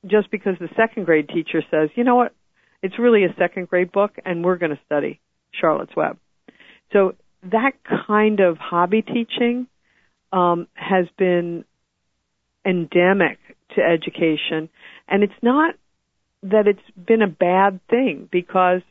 just 0.05 0.31
because 0.31 0.55
the 0.59 0.69
second 0.75 1.05
grade 1.05 1.29
teacher 1.29 1.61
says, 1.69 1.89
you 1.95 2.03
know 2.03 2.15
what, 2.15 2.33
it's 2.81 2.97
really 2.97 3.23
a 3.23 3.35
second 3.37 3.69
grade 3.69 3.91
book 3.91 4.11
and 4.25 4.43
we're 4.43 4.57
going 4.57 4.71
to 4.71 4.79
study 4.85 5.19
Charlotte's 5.53 5.95
Web. 5.95 6.17
So 6.91 7.13
that 7.43 7.73
kind 8.07 8.39
of 8.39 8.57
hobby 8.57 9.03
teaching 9.03 9.67
um, 10.33 10.67
has 10.73 11.05
been 11.17 11.65
endemic 12.65 13.37
to 13.75 13.81
education. 13.81 14.69
And 15.07 15.23
it's 15.23 15.33
not 15.41 15.75
that 16.43 16.67
it's 16.67 16.79
been 16.97 17.21
a 17.21 17.27
bad 17.27 17.79
thing 17.87 18.27
because 18.31 18.81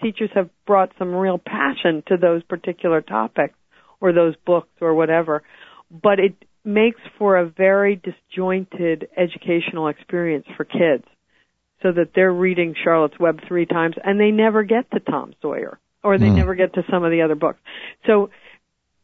teachers 0.00 0.30
have 0.34 0.50
brought 0.66 0.92
some 0.98 1.14
real 1.14 1.38
passion 1.38 2.02
to 2.08 2.16
those 2.16 2.42
particular 2.44 3.00
topics 3.00 3.54
or 4.00 4.12
those 4.12 4.34
books 4.44 4.70
or 4.80 4.94
whatever. 4.94 5.42
But 5.90 6.18
it 6.18 6.34
makes 6.64 7.00
for 7.18 7.36
a 7.36 7.46
very 7.46 7.96
disjointed 7.96 9.08
educational 9.16 9.88
experience 9.88 10.46
for 10.56 10.64
kids 10.64 11.04
so 11.82 11.92
that 11.92 12.10
they're 12.14 12.32
reading 12.32 12.74
Charlotte's 12.82 13.18
Web 13.18 13.40
three 13.46 13.66
times 13.66 13.94
and 14.02 14.18
they 14.18 14.30
never 14.30 14.64
get 14.64 14.90
to 14.90 15.00
Tom 15.00 15.34
Sawyer 15.40 15.78
or 16.02 16.18
they 16.18 16.26
mm. 16.26 16.36
never 16.36 16.54
get 16.54 16.74
to 16.74 16.82
some 16.90 17.04
of 17.04 17.10
the 17.10 17.22
other 17.22 17.34
books. 17.34 17.58
So 18.06 18.30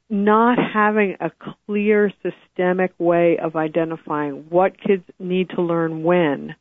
not 0.09 0.59
having 0.73 1.17
a 1.21 1.31
clear 1.67 2.13
systemic 2.23 2.93
way 2.99 3.39
of 3.43 3.57
identifying 3.57 4.47
what 4.51 4.81
kids 4.81 5.05
need 5.19 5.51
to 5.51 5.63
learn 5.63 6.03
when 6.03 6.55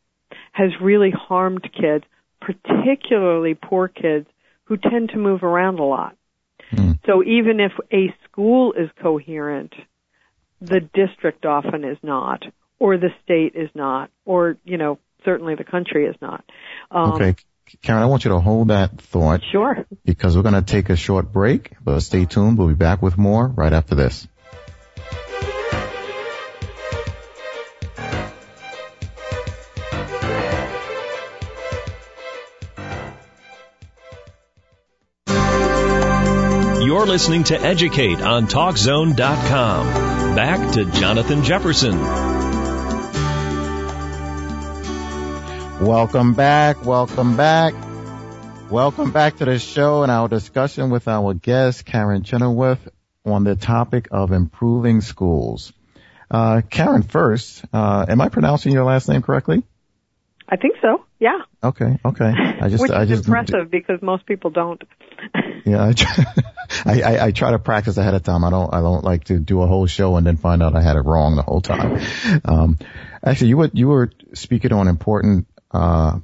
has 0.54 0.70
really 0.82 1.12
harmed 1.12 1.64
kids, 1.64 2.06
particularly 2.42 3.54
poor 3.56 3.88
kids 3.88 4.28
who 4.66 4.78
tend 4.78 5.10
to 5.10 5.18
move 5.18 5.44
around 5.44 5.80
a 5.80 5.84
lot. 5.84 6.16
Mm. 6.74 7.00
So 7.06 7.24
even 7.24 7.60
if 7.60 7.72
a 7.92 8.14
school 8.26 8.74
is 8.74 8.90
coherent, 9.02 9.74
the 10.62 10.80
district 10.80 11.46
often 11.46 11.84
is 11.84 11.98
not, 12.04 12.44
or 12.80 12.98
the 12.98 13.10
state 13.24 13.54
is 13.56 13.70
not, 13.74 14.10
or, 14.26 14.58
you 14.64 14.78
know, 14.78 15.00
certainly 15.26 15.56
the 15.56 15.64
country 15.64 16.06
is 16.06 16.16
not. 16.22 16.44
Um, 16.90 17.14
okay. 17.14 17.36
Karen, 17.82 18.04
I 18.04 18.06
want 18.06 18.26
you 18.26 18.32
to 18.32 18.40
hold 18.40 18.68
that 18.68 19.00
thought. 19.00 19.42
Sure. 19.52 19.86
Because 20.04 20.36
we're 20.36 20.44
going 20.44 20.56
to 20.56 20.62
take 20.62 20.90
a 20.90 20.96
short 20.96 21.32
break, 21.32 21.74
but 21.84 22.00
stay 22.02 22.26
tuned. 22.26 22.58
We'll 22.58 22.68
be 22.68 22.74
back 22.74 23.02
with 23.02 23.18
more 23.18 23.48
right 23.48 23.72
after 23.72 23.96
this. 23.96 24.28
You're 36.92 37.06
listening 37.06 37.46
to 37.46 37.58
Educate 37.58 38.20
on 38.20 38.48
TalkZone.com. 38.48 39.16
Back 40.36 40.74
to 40.74 40.84
Jonathan 40.84 41.42
Jefferson. 41.42 41.98
Welcome 45.80 46.34
back. 46.34 46.84
Welcome 46.84 47.38
back. 47.38 47.74
Welcome 48.70 49.12
back 49.12 49.38
to 49.38 49.46
the 49.46 49.58
show 49.58 50.04
and 50.04 50.12
our 50.12 50.28
discussion 50.28 50.90
with 50.90 51.08
our 51.08 51.34
guest, 51.34 51.86
Karen 51.86 52.24
Chenoweth, 52.24 52.90
on 53.24 53.46
the 53.46 53.56
topic 53.56 54.10
of 54.12 54.34
improving 54.34 55.00
schools. 55.00 55.72
Uh, 56.30 56.60
Karen, 56.70 57.04
first, 57.04 57.64
uh, 57.72 58.06
am 58.10 58.20
I 58.20 58.28
pronouncing 58.28 58.74
your 58.74 58.84
last 58.84 59.08
name 59.08 59.22
correctly? 59.22 59.64
I 60.50 60.58
think 60.58 60.76
so. 60.82 61.06
Yeah. 61.20 61.40
Okay. 61.64 61.98
Okay. 62.04 62.34
I 62.36 62.68
just, 62.68 62.82
Which 62.82 62.92
is 62.92 62.98
I 62.98 63.06
just 63.06 63.28
impressive 63.28 63.72
because 63.72 64.02
most 64.02 64.26
people 64.26 64.50
don't. 64.50 64.84
yeah, 65.66 65.88
I 65.88 65.94
try, 65.94 66.26
I, 66.86 67.02
I, 67.02 67.26
I, 67.26 67.32
try 67.32 67.52
to 67.52 67.60
practice 67.60 67.98
ahead 67.98 68.14
of 68.14 68.24
time. 68.24 68.44
I 68.44 68.50
don't, 68.50 68.74
I 68.74 68.82
don't 68.82 69.04
like 69.04 69.26
to 69.26 69.40
do 69.40 69.62
a 69.62 69.68
whole 69.68 69.88
show 69.88 70.16
and 70.16 70.26
then 70.26 70.38
find 70.38 70.64
out 70.64 70.76
I 70.76 70.82
had 70.82 70.96
it 70.96 71.02
wrong 71.02 71.36
the 71.36 71.42
whole 71.42 71.62
time. 71.62 72.02
Um, 72.46 72.80
actually, 73.24 73.50
you 73.50 73.58
were, 73.58 73.70
you 73.74 73.88
were 73.88 74.12
speaking 74.34 74.74
on 74.74 74.88
important 74.88 75.48
uh, 75.72 76.20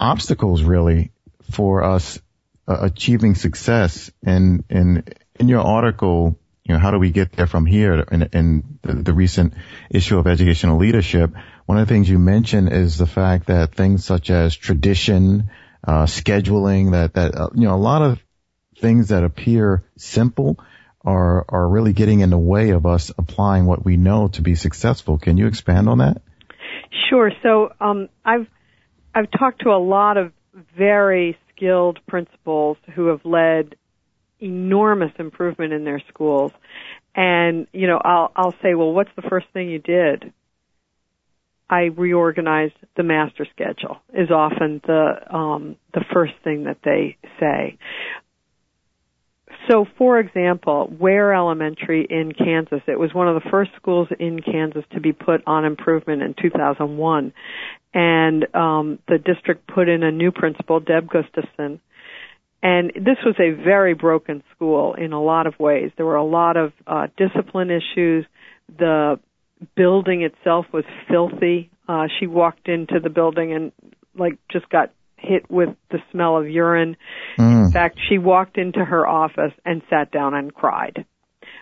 obstacles 0.00 0.62
really 0.62 1.12
for 1.50 1.82
us 1.82 2.20
uh, 2.66 2.78
achieving 2.82 3.34
success. 3.34 4.10
And 4.24 4.64
in 4.68 5.04
in 5.38 5.48
your 5.48 5.60
article, 5.60 6.38
you 6.64 6.74
know, 6.74 6.80
how 6.80 6.90
do 6.90 6.98
we 6.98 7.10
get 7.10 7.32
there 7.32 7.46
from 7.46 7.64
here? 7.64 7.94
In, 7.94 8.22
in 8.32 8.78
the, 8.82 8.94
the, 8.94 9.12
recent 9.12 9.54
issue 9.90 10.18
of 10.18 10.26
educational 10.26 10.76
leadership, 10.76 11.32
one 11.66 11.78
of 11.78 11.86
the 11.86 11.94
things 11.94 12.10
you 12.10 12.18
mentioned 12.18 12.72
is 12.72 12.98
the 12.98 13.06
fact 13.06 13.46
that 13.46 13.74
things 13.74 14.04
such 14.04 14.30
as 14.30 14.54
tradition, 14.54 15.50
uh, 15.86 16.04
scheduling, 16.04 16.92
that 16.92 17.14
that 17.14 17.34
uh, 17.34 17.48
you 17.54 17.62
know, 17.62 17.74
a 17.74 17.76
lot 17.76 18.02
of 18.02 18.18
things 18.80 19.08
that 19.08 19.24
appear 19.24 19.84
simple 19.96 20.58
are 21.04 21.44
are 21.48 21.68
really 21.68 21.92
getting 21.92 22.20
in 22.20 22.30
the 22.30 22.38
way 22.38 22.70
of 22.70 22.86
us 22.86 23.10
applying 23.16 23.66
what 23.66 23.84
we 23.84 23.96
know 23.96 24.28
to 24.28 24.42
be 24.42 24.54
successful. 24.54 25.18
Can 25.18 25.36
you 25.36 25.46
expand 25.46 25.88
on 25.88 25.98
that? 25.98 26.22
Sure. 27.08 27.30
So 27.42 27.72
um, 27.80 28.08
I've 28.24 28.46
I've 29.14 29.30
talked 29.30 29.62
to 29.62 29.70
a 29.70 29.78
lot 29.78 30.16
of 30.16 30.32
very 30.76 31.38
skilled 31.54 31.98
principals 32.06 32.76
who 32.94 33.06
have 33.06 33.24
led 33.24 33.76
enormous 34.40 35.12
improvement 35.18 35.72
in 35.72 35.84
their 35.84 36.02
schools. 36.08 36.52
And, 37.14 37.66
you 37.72 37.86
know, 37.86 38.00
I'll, 38.02 38.32
I'll 38.36 38.54
say, 38.62 38.74
well, 38.74 38.92
what's 38.92 39.10
the 39.16 39.22
first 39.22 39.46
thing 39.52 39.68
you 39.70 39.78
did? 39.78 40.32
I 41.70 41.90
reorganized 41.96 42.74
the 42.96 43.02
master 43.02 43.46
schedule 43.52 43.98
is 44.14 44.30
often 44.30 44.80
the, 44.86 45.34
um, 45.34 45.76
the 45.92 46.04
first 46.12 46.34
thing 46.44 46.64
that 46.64 46.78
they 46.82 47.18
say. 47.40 47.78
So, 49.68 49.86
for 49.98 50.18
example, 50.18 50.90
Ware 50.98 51.34
Elementary 51.34 52.06
in 52.08 52.32
Kansas, 52.32 52.80
it 52.86 52.98
was 52.98 53.12
one 53.12 53.28
of 53.28 53.42
the 53.42 53.50
first 53.50 53.70
schools 53.76 54.08
in 54.18 54.40
Kansas 54.40 54.84
to 54.92 55.00
be 55.00 55.12
put 55.12 55.42
on 55.46 55.64
improvement 55.66 56.22
in 56.22 56.34
2001. 56.40 57.32
And 57.92 58.54
um, 58.54 58.98
the 59.08 59.18
district 59.18 59.66
put 59.66 59.88
in 59.88 60.02
a 60.02 60.10
new 60.10 60.32
principal, 60.32 60.80
Deb 60.80 61.08
Gustafson. 61.10 61.80
And 62.62 62.92
this 62.94 63.18
was 63.24 63.36
a 63.38 63.50
very 63.50 63.94
broken 63.94 64.42
school 64.54 64.94
in 64.94 65.12
a 65.12 65.22
lot 65.22 65.46
of 65.46 65.58
ways. 65.60 65.90
There 65.96 66.06
were 66.06 66.16
a 66.16 66.24
lot 66.24 66.56
of 66.56 66.72
uh, 66.86 67.08
discipline 67.16 67.70
issues. 67.70 68.24
The 68.78 69.20
building 69.76 70.22
itself 70.22 70.66
was 70.72 70.84
filthy. 71.08 71.70
Uh, 71.86 72.08
she 72.18 72.26
walked 72.26 72.68
into 72.68 73.00
the 73.00 73.10
building 73.10 73.52
and 73.52 73.72
like 74.16 74.38
just 74.50 74.68
got 74.70 74.92
hit 75.18 75.50
with 75.50 75.70
the 75.90 75.98
smell 76.10 76.36
of 76.36 76.48
urine. 76.48 76.96
Mm. 77.38 77.66
In 77.66 77.72
fact, 77.72 77.98
she 78.08 78.18
walked 78.18 78.58
into 78.58 78.84
her 78.84 79.06
office 79.06 79.52
and 79.64 79.82
sat 79.90 80.10
down 80.10 80.34
and 80.34 80.54
cried. 80.54 81.04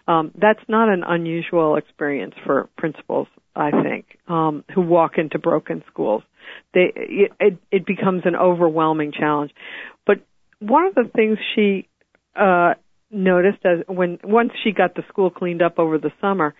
Um, 0.08 0.30
that's 0.40 0.60
not 0.68 0.88
an 0.88 1.02
unusual 1.06 1.76
experience 1.76 2.34
for 2.44 2.68
principals, 2.78 3.26
I 3.56 3.70
think, 3.70 4.18
um, 4.28 4.64
who 4.74 4.82
walk 4.82 5.18
into 5.18 5.38
broken 5.38 5.82
schools. 5.90 6.22
They, 6.74 6.92
it, 6.94 7.32
it, 7.40 7.58
it 7.72 7.86
becomes 7.86 8.22
an 8.24 8.36
overwhelming 8.36 9.12
challenge. 9.12 9.50
But 10.06 10.18
one 10.60 10.86
of 10.86 10.94
the 10.94 11.10
things 11.14 11.38
she 11.54 11.88
uh, 12.36 12.74
noticed 13.10 13.64
as 13.64 13.84
when 13.88 14.18
once 14.22 14.52
she 14.62 14.72
got 14.72 14.94
the 14.94 15.02
school 15.08 15.30
cleaned 15.30 15.62
up 15.62 15.78
over 15.78 15.98
the 15.98 16.12
summer, 16.20 16.54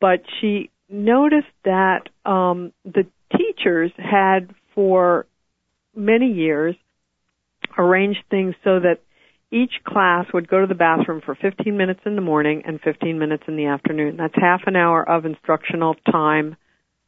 but 0.00 0.22
she 0.40 0.70
noticed 0.90 1.46
that 1.64 2.08
um, 2.24 2.72
the 2.84 3.06
teachers 3.36 3.92
had 3.96 4.54
for 4.74 5.26
many 5.94 6.32
years 6.32 6.76
arranged 7.76 8.22
things 8.30 8.54
so 8.64 8.80
that 8.80 9.00
each 9.52 9.72
class 9.84 10.26
would 10.32 10.48
go 10.48 10.60
to 10.60 10.66
the 10.66 10.74
bathroom 10.74 11.20
for 11.24 11.34
15 11.34 11.76
minutes 11.76 12.00
in 12.06 12.14
the 12.14 12.20
morning 12.20 12.62
and 12.64 12.80
15 12.80 13.18
minutes 13.18 13.42
in 13.48 13.56
the 13.56 13.66
afternoon. 13.66 14.16
That's 14.16 14.34
half 14.36 14.62
an 14.66 14.76
hour 14.76 15.06
of 15.08 15.24
instructional 15.24 15.96
time 16.10 16.56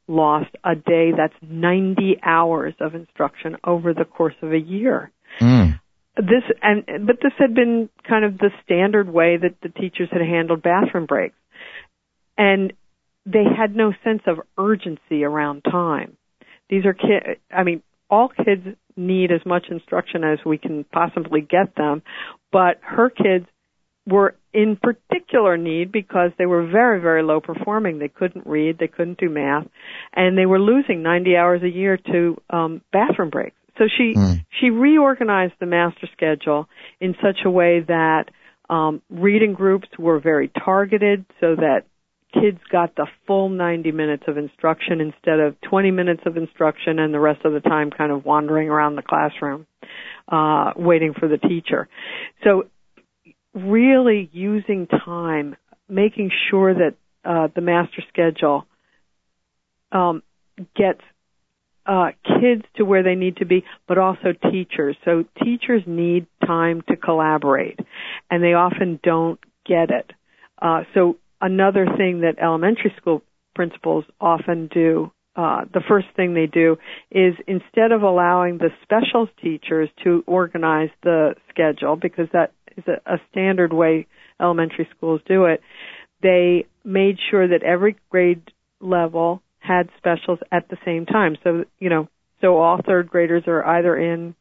lost 0.08 0.50
a 0.64 0.74
day. 0.74 1.12
That's 1.16 1.34
90 1.40 2.18
hours 2.24 2.74
of 2.80 2.94
instruction 2.94 3.56
over 3.64 3.94
the 3.94 4.04
course 4.04 4.34
of 4.42 4.52
a 4.52 4.58
year. 4.58 5.12
Mm. 5.40 5.80
This 6.16 6.42
and 6.60 7.06
but 7.06 7.16
this 7.22 7.32
had 7.38 7.54
been 7.54 7.88
kind 8.06 8.24
of 8.24 8.36
the 8.36 8.50
standard 8.64 9.08
way 9.08 9.38
that 9.38 9.54
the 9.62 9.70
teachers 9.70 10.08
had 10.10 10.20
handled 10.20 10.62
bathroom 10.62 11.06
breaks. 11.06 11.36
And 12.36 12.72
they 13.24 13.44
had 13.44 13.74
no 13.76 13.92
sense 14.04 14.22
of 14.26 14.40
urgency 14.58 15.24
around 15.24 15.62
time. 15.62 16.16
These 16.68 16.84
are 16.86 16.92
kids, 16.92 17.40
I 17.50 17.62
mean, 17.62 17.82
all 18.12 18.28
kids 18.28 18.76
need 18.94 19.32
as 19.32 19.40
much 19.46 19.66
instruction 19.70 20.22
as 20.22 20.38
we 20.44 20.58
can 20.58 20.84
possibly 20.92 21.40
get 21.40 21.74
them, 21.76 22.02
but 22.52 22.78
her 22.82 23.08
kids 23.08 23.46
were 24.06 24.36
in 24.52 24.76
particular 24.76 25.56
need 25.56 25.90
because 25.90 26.30
they 26.36 26.44
were 26.44 26.66
very, 26.66 27.00
very 27.00 27.22
low 27.22 27.40
performing. 27.40 27.98
They 27.98 28.08
couldn't 28.08 28.46
read, 28.46 28.76
they 28.78 28.88
couldn't 28.88 29.18
do 29.18 29.30
math, 29.30 29.66
and 30.12 30.36
they 30.36 30.44
were 30.44 30.60
losing 30.60 31.02
90 31.02 31.36
hours 31.36 31.62
a 31.62 31.68
year 31.68 31.96
to 31.96 32.36
um, 32.50 32.82
bathroom 32.92 33.30
breaks. 33.30 33.56
So 33.78 33.84
she 33.96 34.12
mm. 34.14 34.44
she 34.60 34.68
reorganized 34.68 35.54
the 35.58 35.64
master 35.64 36.06
schedule 36.12 36.68
in 37.00 37.14
such 37.22 37.38
a 37.46 37.50
way 37.50 37.80
that 37.80 38.24
um, 38.68 39.00
reading 39.08 39.54
groups 39.54 39.88
were 39.98 40.20
very 40.20 40.48
targeted, 40.48 41.24
so 41.40 41.56
that 41.56 41.84
kids 42.32 42.58
got 42.70 42.94
the 42.96 43.06
full 43.26 43.48
90 43.48 43.92
minutes 43.92 44.24
of 44.26 44.38
instruction 44.38 45.00
instead 45.00 45.40
of 45.40 45.60
20 45.62 45.90
minutes 45.90 46.22
of 46.26 46.36
instruction 46.36 46.98
and 46.98 47.12
the 47.12 47.20
rest 47.20 47.44
of 47.44 47.52
the 47.52 47.60
time 47.60 47.90
kind 47.90 48.12
of 48.12 48.24
wandering 48.24 48.68
around 48.68 48.96
the 48.96 49.02
classroom 49.02 49.66
uh, 50.28 50.72
waiting 50.76 51.14
for 51.18 51.28
the 51.28 51.38
teacher. 51.38 51.88
So 52.44 52.64
really 53.54 54.30
using 54.32 54.86
time, 54.86 55.56
making 55.88 56.30
sure 56.50 56.74
that 56.74 56.94
uh, 57.24 57.48
the 57.54 57.60
master 57.60 58.02
schedule 58.08 58.66
um, 59.92 60.22
gets 60.74 61.00
uh, 61.84 62.10
kids 62.40 62.62
to 62.76 62.84
where 62.84 63.02
they 63.02 63.14
need 63.14 63.36
to 63.38 63.44
be, 63.44 63.64
but 63.88 63.98
also 63.98 64.32
teachers. 64.50 64.96
So 65.04 65.24
teachers 65.42 65.82
need 65.86 66.26
time 66.46 66.82
to 66.88 66.96
collaborate, 66.96 67.78
and 68.30 68.42
they 68.42 68.54
often 68.54 69.00
don't 69.02 69.40
get 69.66 69.90
it. 69.90 70.10
Uh, 70.60 70.82
so 70.94 71.16
another 71.42 71.86
thing 71.98 72.20
that 72.20 72.38
elementary 72.42 72.94
school 72.96 73.22
principals 73.54 74.04
often 74.20 74.68
do 74.72 75.10
uh, 75.34 75.62
the 75.72 75.80
first 75.88 76.06
thing 76.14 76.34
they 76.34 76.46
do 76.46 76.76
is 77.10 77.34
instead 77.46 77.90
of 77.90 78.02
allowing 78.02 78.58
the 78.58 78.68
special 78.82 79.26
teachers 79.42 79.88
to 80.04 80.22
organize 80.26 80.90
the 81.02 81.34
schedule 81.48 81.96
because 81.96 82.26
that 82.34 82.52
is 82.76 82.84
a, 82.86 83.14
a 83.14 83.16
standard 83.30 83.72
way 83.72 84.06
elementary 84.38 84.86
schools 84.94 85.22
do 85.26 85.46
it, 85.46 85.62
they 86.22 86.66
made 86.84 87.16
sure 87.30 87.48
that 87.48 87.62
every 87.62 87.96
grade 88.10 88.42
level 88.80 89.42
had 89.58 89.88
specials 89.96 90.38
at 90.50 90.68
the 90.68 90.76
same 90.84 91.06
time. 91.06 91.36
So, 91.42 91.64
you 91.78 91.88
know, 91.88 92.08
so 92.42 92.58
all 92.58 92.80
third 92.84 93.08
graders 93.08 93.44
are 93.46 93.64
either 93.64 93.96
in 93.96 94.34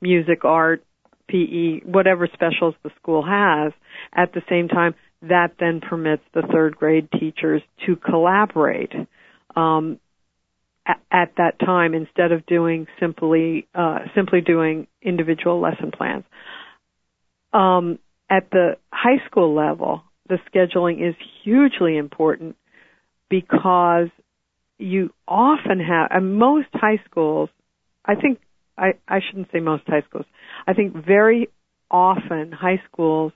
music, 0.00 0.44
art, 0.44 0.82
PE, 1.28 1.80
whatever 1.80 2.28
specials 2.32 2.74
the 2.82 2.90
school 3.00 3.22
has 3.26 3.72
at 4.14 4.32
the 4.32 4.42
same 4.48 4.68
time 4.68 4.94
that 5.22 5.54
then 5.58 5.80
permits 5.80 6.22
the 6.34 6.42
third 6.42 6.76
grade 6.76 7.08
teachers 7.10 7.62
to 7.86 7.96
collaborate 7.96 8.92
um, 9.54 9.98
at, 10.86 11.00
at, 11.10 11.32
that 11.38 11.58
time 11.58 11.94
instead 11.94 12.32
of 12.32 12.44
doing 12.46 12.86
simply 13.00 13.66
uh, 13.74 14.00
simply 14.14 14.40
doing 14.40 14.86
individual 15.02 15.60
lesson 15.60 15.90
plans. 15.90 16.24
Um, 17.52 17.98
at 18.28 18.50
the 18.50 18.76
high 18.92 19.24
school 19.26 19.54
level, 19.54 20.02
the 20.28 20.38
scheduling 20.52 21.08
is 21.08 21.14
hugely 21.42 21.96
important 21.96 22.56
because 23.28 24.08
you 24.78 25.12
often 25.26 25.80
have, 25.80 26.08
and 26.10 26.38
most 26.38 26.68
high 26.72 27.00
schools, 27.08 27.48
I 28.04 28.14
think, 28.14 28.40
I, 28.76 28.94
I 29.08 29.20
shouldn't 29.26 29.48
say 29.52 29.60
most 29.60 29.84
high 29.86 30.02
schools, 30.08 30.26
I 30.66 30.74
think 30.74 30.94
very 30.94 31.48
often 31.90 32.52
high 32.52 32.82
schools 32.92 33.32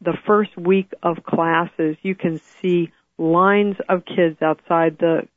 the 0.00 0.16
first 0.26 0.56
week 0.56 0.92
of 1.02 1.24
classes, 1.24 1.96
you 2.02 2.14
can 2.14 2.38
see 2.38 2.90
lines 3.18 3.76
of 3.88 4.04
kids 4.04 4.40
outside 4.42 4.98
the 4.98 5.28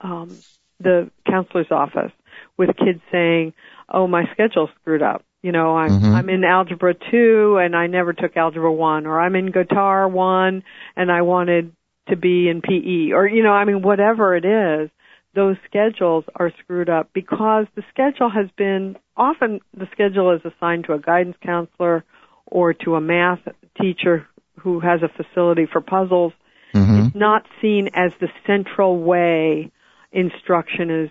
um, 0.00 0.36
the 0.80 1.10
counselor's 1.26 1.70
office 1.70 2.12
with 2.56 2.76
kids 2.76 3.00
saying, 3.10 3.54
"Oh, 3.88 4.06
my 4.06 4.24
schedule's 4.32 4.70
screwed 4.80 5.02
up. 5.02 5.24
You 5.42 5.52
know, 5.52 5.76
I'm 5.76 5.90
mm-hmm. 5.90 6.14
I'm 6.14 6.28
in 6.28 6.44
algebra 6.44 6.94
two 7.10 7.58
and 7.58 7.76
I 7.76 7.86
never 7.86 8.12
took 8.12 8.36
algebra 8.36 8.72
one, 8.72 9.06
or 9.06 9.20
I'm 9.20 9.36
in 9.36 9.50
guitar 9.50 10.08
one 10.08 10.62
and 10.96 11.10
I 11.10 11.22
wanted 11.22 11.72
to 12.08 12.16
be 12.16 12.48
in 12.48 12.60
PE, 12.60 13.12
or 13.12 13.26
you 13.26 13.42
know, 13.42 13.52
I 13.52 13.64
mean, 13.64 13.82
whatever 13.82 14.36
it 14.36 14.44
is." 14.44 14.90
Those 15.34 15.56
schedules 15.68 16.22
are 16.36 16.52
screwed 16.62 16.88
up 16.88 17.08
because 17.12 17.66
the 17.74 17.82
schedule 17.90 18.30
has 18.30 18.46
been 18.56 18.96
often 19.16 19.60
the 19.76 19.88
schedule 19.90 20.30
is 20.30 20.40
assigned 20.44 20.84
to 20.84 20.92
a 20.92 21.00
guidance 21.00 21.36
counselor 21.44 22.04
or 22.46 22.72
to 22.72 22.94
a 22.94 23.00
math 23.00 23.40
teacher 23.80 24.26
who 24.60 24.80
has 24.80 25.00
a 25.02 25.08
facility 25.08 25.66
for 25.70 25.80
puzzles. 25.80 26.32
Mm-hmm. 26.74 27.06
It's 27.06 27.14
not 27.14 27.46
seen 27.60 27.90
as 27.94 28.12
the 28.20 28.28
central 28.46 28.98
way 28.98 29.70
instruction 30.12 30.90
is 30.90 31.10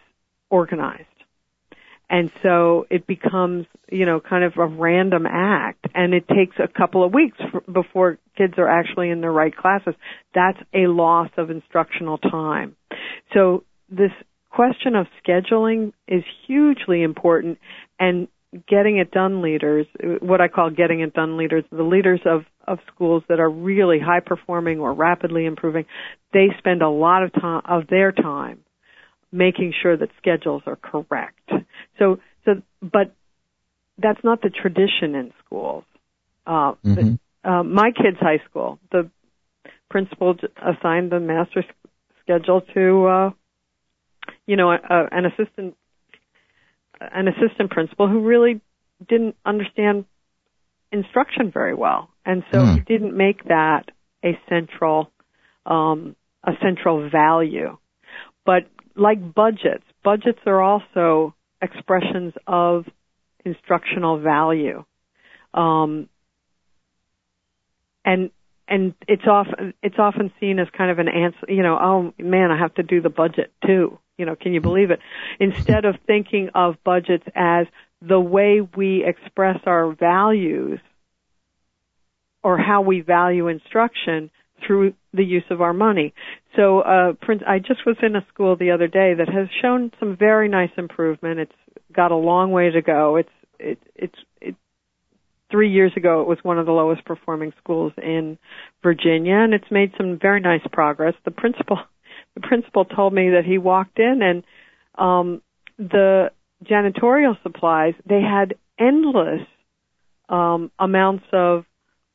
organized. 0.49 1.07
And 2.09 2.31
so 2.43 2.85
it 2.89 3.07
becomes, 3.07 3.65
you 3.91 4.05
know, 4.05 4.19
kind 4.19 4.43
of 4.43 4.57
a 4.57 4.65
random 4.65 5.25
act 5.25 5.87
and 5.95 6.13
it 6.13 6.27
takes 6.27 6.57
a 6.59 6.67
couple 6.67 7.03
of 7.03 7.13
weeks 7.13 7.37
for, 7.51 7.61
before 7.61 8.19
kids 8.37 8.55
are 8.57 8.67
actually 8.67 9.09
in 9.09 9.21
the 9.21 9.29
right 9.29 9.55
classes. 9.55 9.95
That's 10.35 10.59
a 10.73 10.87
loss 10.87 11.29
of 11.37 11.49
instructional 11.49 12.17
time. 12.17 12.75
So 13.33 13.63
this 13.89 14.11
question 14.51 14.95
of 14.95 15.07
scheduling 15.25 15.93
is 16.07 16.23
hugely 16.45 17.01
important 17.01 17.57
and 17.99 18.27
getting 18.67 18.97
it 18.97 19.11
done 19.11 19.41
leaders, 19.41 19.85
what 20.21 20.41
I 20.41 20.47
call 20.47 20.69
getting 20.69 21.01
it 21.01 21.13
done 21.13 21.37
leaders, 21.37 21.63
the 21.71 21.83
leaders 21.83 22.21
of, 22.25 22.43
of 22.67 22.79
schools 22.93 23.23
that 23.29 23.39
are 23.39 23.49
really 23.49 23.99
high 23.99 24.19
performing 24.19 24.79
or 24.79 24.93
rapidly 24.93 25.45
improving, 25.45 25.85
they 26.33 26.47
spend 26.57 26.81
a 26.81 26.89
lot 26.89 27.23
of 27.23 27.33
time, 27.33 27.61
of 27.65 27.87
their 27.87 28.11
time 28.11 28.59
making 29.31 29.73
sure 29.81 29.97
that 29.97 30.09
schedules 30.17 30.61
are 30.67 30.75
correct. 30.75 31.49
So, 31.97 32.19
so, 32.45 32.61
but 32.81 33.13
that's 33.97 34.23
not 34.23 34.41
the 34.41 34.49
tradition 34.49 35.15
in 35.15 35.31
schools. 35.45 35.83
Uh, 36.45 36.73
mm-hmm. 36.85 37.49
uh, 37.49 37.63
my 37.63 37.91
kid's 37.91 38.19
high 38.19 38.41
school, 38.49 38.79
the 38.91 39.09
principal 39.89 40.35
assigned 40.57 41.11
the 41.11 41.19
master 41.19 41.63
schedule 42.21 42.61
to, 42.73 43.05
uh, 43.05 43.29
you 44.45 44.55
know, 44.55 44.71
a, 44.71 44.75
a, 44.75 45.07
an 45.11 45.25
assistant 45.25 45.75
an 47.11 47.27
assistant 47.27 47.71
principal 47.71 48.07
who 48.07 48.21
really 48.21 48.61
didn't 49.07 49.35
understand 49.45 50.05
instruction 50.91 51.51
very 51.51 51.73
well, 51.73 52.09
and 52.25 52.43
so 52.51 52.65
Hmm. 52.65 52.75
he 52.75 52.79
didn't 52.81 53.15
make 53.15 53.43
that 53.45 53.89
a 54.23 54.39
central 54.47 55.11
um, 55.65 56.15
a 56.43 56.53
central 56.61 57.09
value. 57.09 57.77
But 58.45 58.63
like 58.95 59.33
budgets, 59.33 59.85
budgets 60.03 60.39
are 60.45 60.61
also 60.61 61.33
expressions 61.61 62.33
of 62.45 62.85
instructional 63.45 64.19
value, 64.19 64.83
um, 65.53 66.09
and 68.05 68.29
and 68.67 68.93
it's 69.07 69.27
often 69.27 69.73
it's 69.81 69.97
often 69.97 70.31
seen 70.39 70.59
as 70.59 70.67
kind 70.77 70.91
of 70.91 70.99
an 70.99 71.07
answer. 71.07 71.45
You 71.47 71.63
know, 71.63 71.77
oh 71.81 72.13
man, 72.17 72.51
I 72.51 72.57
have 72.59 72.75
to 72.75 72.83
do 72.83 73.01
the 73.01 73.09
budget 73.09 73.51
too. 73.65 73.99
You 74.17 74.25
know, 74.25 74.35
can 74.35 74.53
you 74.53 74.61
believe 74.61 74.91
it? 74.91 74.99
Instead 75.39 75.85
of 75.85 75.95
thinking 76.05 76.49
of 76.53 76.75
budgets 76.83 77.25
as 77.35 77.67
the 78.01 78.19
way 78.19 78.61
we 78.61 79.03
express 79.05 79.59
our 79.65 79.93
values 79.93 80.79
or 82.43 82.57
how 82.57 82.81
we 82.81 83.01
value 83.01 83.47
instruction 83.47 84.29
through 84.65 84.93
the 85.13 85.23
use 85.23 85.43
of 85.49 85.61
our 85.61 85.73
money. 85.73 86.13
So, 86.55 86.81
uh, 86.81 87.13
Prince, 87.21 87.41
I 87.47 87.59
just 87.59 87.85
was 87.85 87.97
in 88.01 88.15
a 88.15 88.25
school 88.33 88.55
the 88.55 88.71
other 88.71 88.87
day 88.87 89.13
that 89.15 89.29
has 89.29 89.47
shown 89.61 89.91
some 89.99 90.15
very 90.17 90.49
nice 90.49 90.71
improvement. 90.77 91.39
It's 91.39 91.51
got 91.91 92.11
a 92.11 92.15
long 92.15 92.51
way 92.51 92.69
to 92.69 92.81
go. 92.81 93.15
It's 93.15 93.29
it, 93.59 93.79
it's 93.95 94.17
it, 94.41 94.55
three 95.51 95.71
years 95.71 95.93
ago 95.95 96.21
it 96.21 96.27
was 96.27 96.37
one 96.43 96.59
of 96.59 96.65
the 96.65 96.71
lowest 96.71 97.05
performing 97.05 97.53
schools 97.61 97.93
in 97.97 98.37
Virginia, 98.81 99.35
and 99.35 99.53
it's 99.53 99.71
made 99.71 99.93
some 99.97 100.19
very 100.21 100.41
nice 100.41 100.65
progress. 100.71 101.13
The 101.25 101.31
principal 101.31 101.79
the 102.35 102.41
principal 102.41 102.85
told 102.85 103.13
me 103.13 103.31
that 103.31 103.45
he 103.45 103.57
walked 103.57 103.99
in 103.99 104.21
and 104.21 104.43
um, 104.95 105.41
the 105.77 106.31
janitorial 106.63 107.41
supplies 107.43 107.93
they 108.05 108.21
had 108.21 108.55
endless 108.79 109.41
um, 110.29 110.71
amounts 110.79 111.25
of 111.31 111.65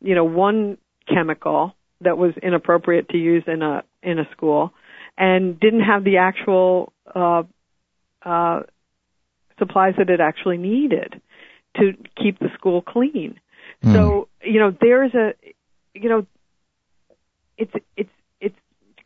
you 0.01 0.15
know 0.15 0.25
one 0.25 0.79
chemical 1.09 1.75
that 2.01 2.17
was 2.17 2.33
inappropriate 2.43 3.09
to 3.09 3.19
use 3.19 3.45
in 3.47 3.63
a 3.63 3.83
in 4.03 4.19
a 4.19 4.29
school 4.33 4.73
and 5.17 5.59
didn't 5.59 5.83
have 5.83 6.05
the 6.05 6.19
actual 6.19 6.93
uh, 7.15 7.43
uh, 8.25 8.61
supplies 9.59 9.95
that 9.99 10.09
it 10.09 10.21
actually 10.21 10.57
needed 10.57 11.21
to 11.77 11.93
keep 12.21 12.39
the 12.39 12.49
school 12.55 12.83
clean. 12.83 13.39
Hmm. 13.83 13.93
So 13.93 14.29
you 14.43 14.61
know 14.61 14.77
there's 14.81 15.15
a 15.15 15.35
you 15.95 16.09
know 16.09 16.27
it's 17.57 17.73
it's 17.97 18.11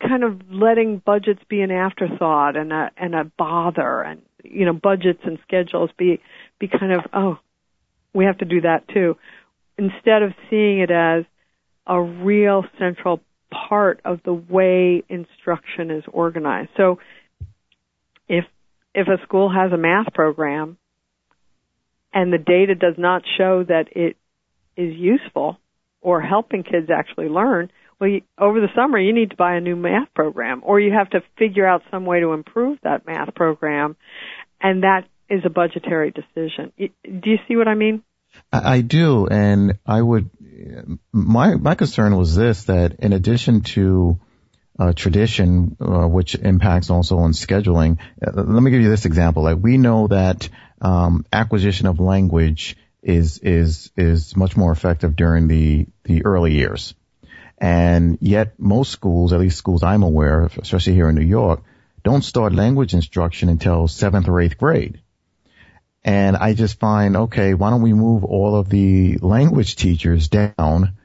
kind 0.07 0.23
of 0.23 0.41
letting 0.51 0.97
budgets 0.97 1.41
be 1.49 1.61
an 1.61 1.71
afterthought 1.71 2.55
and 2.55 2.71
a 2.71 2.91
and 2.97 3.15
a 3.15 3.23
bother 3.37 4.01
and 4.01 4.21
you 4.43 4.65
know 4.65 4.73
budgets 4.73 5.21
and 5.23 5.39
schedules 5.47 5.89
be 5.97 6.21
be 6.59 6.67
kind 6.67 6.91
of 6.91 7.01
oh 7.13 7.39
we 8.13 8.25
have 8.25 8.37
to 8.37 8.45
do 8.45 8.61
that 8.61 8.87
too 8.89 9.15
instead 9.77 10.21
of 10.21 10.33
seeing 10.49 10.79
it 10.79 10.91
as 10.91 11.25
a 11.87 12.01
real 12.01 12.63
central 12.79 13.19
part 13.51 14.01
of 14.05 14.19
the 14.23 14.33
way 14.33 15.03
instruction 15.09 15.91
is 15.91 16.03
organized. 16.11 16.69
So 16.77 16.99
if 18.27 18.45
if 18.95 19.07
a 19.07 19.21
school 19.23 19.51
has 19.51 19.71
a 19.71 19.77
math 19.77 20.13
program 20.13 20.77
and 22.13 22.31
the 22.31 22.37
data 22.37 22.75
does 22.75 22.95
not 22.97 23.23
show 23.37 23.63
that 23.63 23.85
it 23.95 24.17
is 24.77 24.95
useful 24.95 25.57
or 26.01 26.21
helping 26.21 26.63
kids 26.63 26.89
actually 26.95 27.27
learn, 27.27 27.71
well, 28.03 28.11
you, 28.11 28.21
over 28.37 28.59
the 28.59 28.67
summer 28.75 28.99
you 28.99 29.13
need 29.13 29.29
to 29.29 29.37
buy 29.37 29.55
a 29.55 29.61
new 29.61 29.77
math 29.77 30.13
program 30.13 30.61
or 30.65 30.77
you 30.77 30.91
have 30.91 31.09
to 31.11 31.21
figure 31.37 31.65
out 31.65 31.83
some 31.89 32.05
way 32.05 32.19
to 32.19 32.33
improve 32.33 32.77
that 32.83 33.05
math 33.07 33.33
program 33.33 33.95
and 34.59 34.83
that 34.83 35.05
is 35.29 35.41
a 35.45 35.49
budgetary 35.49 36.11
decision. 36.11 36.73
Do 36.77 37.29
you 37.29 37.37
see 37.47 37.55
what 37.55 37.69
I 37.69 37.75
mean? 37.75 38.03
I, 38.51 38.81
do, 38.81 39.27
and 39.27 39.79
I 39.85 40.01
would. 40.01 40.29
My 41.11 41.55
my 41.55 41.75
concern 41.75 42.17
was 42.17 42.35
this: 42.35 42.63
that 42.63 42.95
in 42.99 43.13
addition 43.13 43.61
to 43.61 44.19
uh, 44.77 44.93
tradition, 44.93 45.77
uh, 45.79 46.07
which 46.07 46.33
impacts 46.33 46.89
also 46.89 47.19
on 47.19 47.31
scheduling. 47.31 47.99
Uh, 48.25 48.31
let 48.41 48.63
me 48.63 48.71
give 48.71 48.81
you 48.81 48.89
this 48.89 49.05
example. 49.05 49.43
Like 49.43 49.59
we 49.61 49.77
know 49.77 50.07
that 50.07 50.49
um, 50.81 51.25
acquisition 51.31 51.85
of 51.85 51.99
language 51.99 52.75
is 53.03 53.37
is 53.37 53.91
is 53.95 54.35
much 54.35 54.57
more 54.57 54.71
effective 54.71 55.15
during 55.15 55.47
the 55.47 55.85
the 56.05 56.25
early 56.25 56.53
years, 56.53 56.95
and 57.63 58.17
yet 58.19 58.59
most 58.59 58.91
schools, 58.91 59.31
at 59.31 59.39
least 59.39 59.57
schools 59.57 59.83
I'm 59.83 60.03
aware 60.03 60.41
of, 60.41 60.57
especially 60.57 60.95
here 60.95 61.07
in 61.07 61.15
New 61.15 61.21
York, 61.25 61.63
don't 62.03 62.21
start 62.21 62.51
language 62.51 62.93
instruction 62.93 63.47
until 63.47 63.87
seventh 63.87 64.27
or 64.27 64.41
eighth 64.41 64.57
grade. 64.57 64.99
And 66.03 66.35
I 66.35 66.55
just 66.55 66.77
find, 66.77 67.15
okay, 67.15 67.53
why 67.53 67.69
don't 67.69 67.81
we 67.81 67.93
move 67.93 68.25
all 68.25 68.57
of 68.57 68.67
the 68.67 69.17
language 69.19 69.77
teachers 69.77 70.27
down 70.27 70.97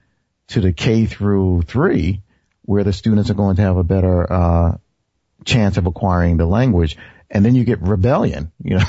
to 0.49 0.61
the 0.61 0.73
K 0.73 1.07
through 1.07 1.63
three, 1.63 2.23
where 2.63 2.83
the 2.83 2.93
students 2.93 3.31
are 3.31 3.35
going 3.35 3.55
to 3.55 3.63
have 3.63 3.77
a 3.77 3.85
better 3.85 4.33
uh, 4.33 4.77
chance 5.45 5.77
of 5.77 5.87
acquiring 5.87 6.39
the 6.39 6.47
language. 6.47 6.97
And 7.31 7.45
then 7.45 7.55
you 7.55 7.63
get 7.63 7.83
rebellion. 7.83 8.51
You 8.65 8.79
know, 8.79 8.85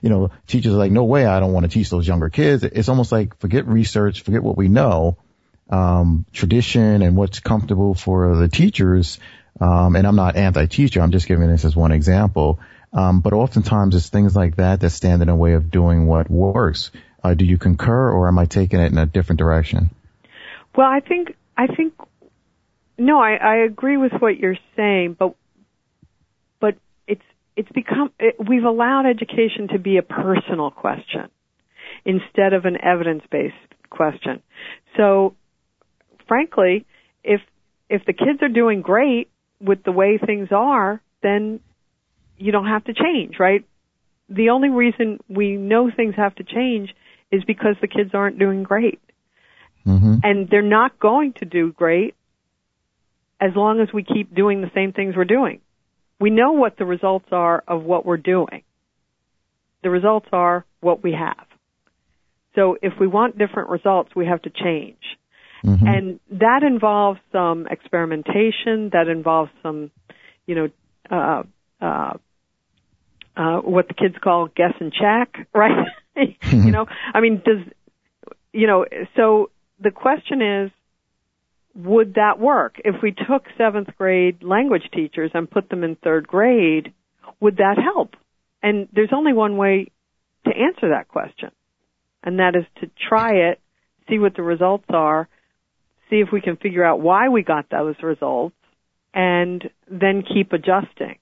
you 0.00 0.10
know, 0.10 0.30
teachers 0.46 0.74
are 0.74 0.78
like, 0.78 0.92
no 0.92 1.02
way, 1.02 1.26
I 1.26 1.40
don't 1.40 1.52
want 1.52 1.64
to 1.64 1.72
teach 1.72 1.90
those 1.90 2.06
younger 2.06 2.30
kids. 2.30 2.62
It's 2.62 2.88
almost 2.88 3.10
like 3.10 3.36
forget 3.40 3.66
research, 3.66 4.20
forget 4.22 4.44
what 4.44 4.56
we 4.56 4.68
know, 4.68 5.18
um, 5.70 6.26
tradition 6.32 7.02
and 7.02 7.16
what's 7.16 7.40
comfortable 7.40 7.94
for 7.94 8.36
the 8.36 8.48
teachers. 8.48 9.18
Um, 9.60 9.96
and 9.96 10.06
I'm 10.06 10.16
not 10.16 10.36
anti-teacher. 10.36 11.00
I'm 11.00 11.12
just 11.12 11.28
giving 11.28 11.48
this 11.48 11.64
as 11.64 11.76
one 11.76 11.92
example. 11.92 12.58
Um, 12.92 13.20
but 13.20 13.32
oftentimes 13.32 13.94
it's 13.94 14.08
things 14.08 14.34
like 14.34 14.56
that 14.56 14.80
that 14.80 14.90
stand 14.90 15.22
in 15.22 15.28
the 15.28 15.34
way 15.34 15.54
of 15.54 15.70
doing 15.70 16.06
what 16.06 16.28
works. 16.30 16.90
Uh, 17.22 17.34
do 17.34 17.44
you 17.44 17.58
concur 17.58 18.10
or 18.10 18.28
am 18.28 18.38
I 18.38 18.46
taking 18.46 18.80
it 18.80 18.90
in 18.90 18.98
a 18.98 19.06
different 19.06 19.38
direction? 19.38 19.90
Well, 20.74 20.86
I 20.86 21.00
think 21.00 21.36
I 21.56 21.66
think 21.66 21.94
no, 22.98 23.18
I, 23.20 23.34
I 23.34 23.56
agree 23.64 23.96
with 23.96 24.12
what 24.18 24.38
you're 24.38 24.58
saying, 24.76 25.16
but 25.18 25.34
but 26.60 26.76
it's 27.06 27.22
it's 27.56 27.70
become 27.72 28.12
it, 28.18 28.36
we've 28.38 28.64
allowed 28.64 29.06
education 29.06 29.68
to 29.68 29.78
be 29.78 29.96
a 29.96 30.02
personal 30.02 30.70
question 30.70 31.28
instead 32.04 32.52
of 32.52 32.64
an 32.64 32.76
evidence-based 32.82 33.54
question. 33.90 34.42
So, 34.96 35.34
frankly, 36.30 36.86
if 37.24 37.40
if 37.88 38.04
the 38.06 38.12
kids 38.12 38.40
are 38.40 38.48
doing 38.48 38.82
great 38.82 39.28
with 39.60 39.82
the 39.82 39.90
way 39.90 40.16
things 40.16 40.48
are, 40.52 41.02
then 41.24 41.58
you 42.38 42.52
don't 42.52 42.68
have 42.68 42.84
to 42.84 42.94
change, 42.94 43.34
right? 43.40 43.64
The 44.28 44.50
only 44.50 44.68
reason 44.68 45.18
we 45.28 45.56
know 45.56 45.90
things 45.90 46.14
have 46.16 46.36
to 46.36 46.44
change 46.44 46.94
is 47.32 47.42
because 47.42 47.74
the 47.80 47.88
kids 47.88 48.10
aren't 48.14 48.38
doing 48.38 48.62
great 48.62 49.00
Mm-hmm. 49.86 50.16
and 50.22 50.46
they're 50.50 50.60
not 50.60 51.00
going 51.00 51.32
to 51.38 51.46
do 51.46 51.72
great 51.72 52.14
as 53.40 53.52
long 53.56 53.80
as 53.80 53.88
we 53.94 54.02
keep 54.04 54.34
doing 54.34 54.60
the 54.60 54.70
same 54.74 54.92
things 54.92 55.16
we're 55.16 55.24
doing. 55.24 55.62
We 56.20 56.28
know 56.28 56.52
what 56.52 56.76
the 56.76 56.84
results 56.84 57.28
are 57.32 57.64
of 57.66 57.82
what 57.82 58.04
we're 58.04 58.18
doing. 58.18 58.62
The 59.82 59.88
results 59.88 60.28
are 60.32 60.66
what 60.80 61.02
we 61.02 61.12
have. 61.12 61.46
So 62.54 62.76
if 62.82 62.92
we 63.00 63.06
want 63.06 63.38
different 63.38 63.70
results, 63.70 64.10
we 64.14 64.26
have 64.26 64.42
to 64.42 64.50
change. 64.50 64.98
Mm-hmm. 65.64 65.86
And 65.86 66.20
that 66.32 66.62
involves 66.62 67.20
some 67.32 67.66
experimentation, 67.66 68.90
that 68.92 69.08
involves 69.08 69.50
some, 69.62 69.90
you 70.46 70.54
know, 70.54 70.68
uh, 71.10 71.42
uh, 71.84 72.14
uh, 73.36 73.60
what 73.60 73.88
the 73.88 73.94
kids 73.94 74.16
call 74.22 74.48
guess 74.48 74.74
and 74.80 74.92
check, 74.92 75.46
right? 75.54 75.86
you 76.16 76.70
know, 76.70 76.86
I 77.14 77.20
mean, 77.20 77.42
does, 77.44 77.64
you 78.52 78.66
know, 78.66 78.84
so 79.16 79.50
the 79.80 79.90
question 79.90 80.42
is, 80.42 80.70
would 81.74 82.14
that 82.14 82.38
work? 82.38 82.80
If 82.84 82.96
we 83.02 83.12
took 83.12 83.44
seventh 83.56 83.96
grade 83.96 84.42
language 84.42 84.82
teachers 84.92 85.30
and 85.34 85.50
put 85.50 85.68
them 85.68 85.84
in 85.84 85.96
third 85.96 86.26
grade, 86.26 86.92
would 87.38 87.58
that 87.58 87.76
help? 87.78 88.16
And 88.62 88.88
there's 88.92 89.12
only 89.12 89.32
one 89.32 89.56
way 89.56 89.90
to 90.44 90.50
answer 90.50 90.90
that 90.90 91.08
question. 91.08 91.50
And 92.22 92.38
that 92.38 92.54
is 92.56 92.64
to 92.80 92.90
try 93.08 93.50
it, 93.50 93.60
see 94.08 94.18
what 94.18 94.34
the 94.34 94.42
results 94.42 94.84
are, 94.90 95.28
see 96.10 96.20
if 96.20 96.28
we 96.32 96.40
can 96.40 96.56
figure 96.56 96.84
out 96.84 97.00
why 97.00 97.28
we 97.28 97.42
got 97.42 97.70
those 97.70 97.94
results, 98.02 98.56
and 99.14 99.70
then 99.90 100.22
keep 100.22 100.52
adjusting. 100.52 101.18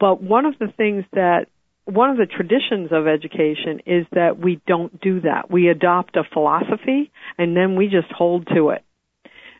But 0.00 0.22
one 0.22 0.46
of 0.46 0.58
the 0.58 0.68
things 0.68 1.04
that 1.12 1.48
one 1.84 2.10
of 2.10 2.18
the 2.18 2.26
traditions 2.26 2.90
of 2.92 3.06
education 3.06 3.80
is 3.86 4.06
that 4.12 4.38
we 4.38 4.60
don't 4.66 5.00
do 5.00 5.20
that. 5.20 5.50
We 5.50 5.68
adopt 5.68 6.16
a 6.16 6.22
philosophy 6.22 7.10
and 7.38 7.56
then 7.56 7.76
we 7.76 7.88
just 7.88 8.12
hold 8.12 8.46
to 8.54 8.70
it. 8.70 8.84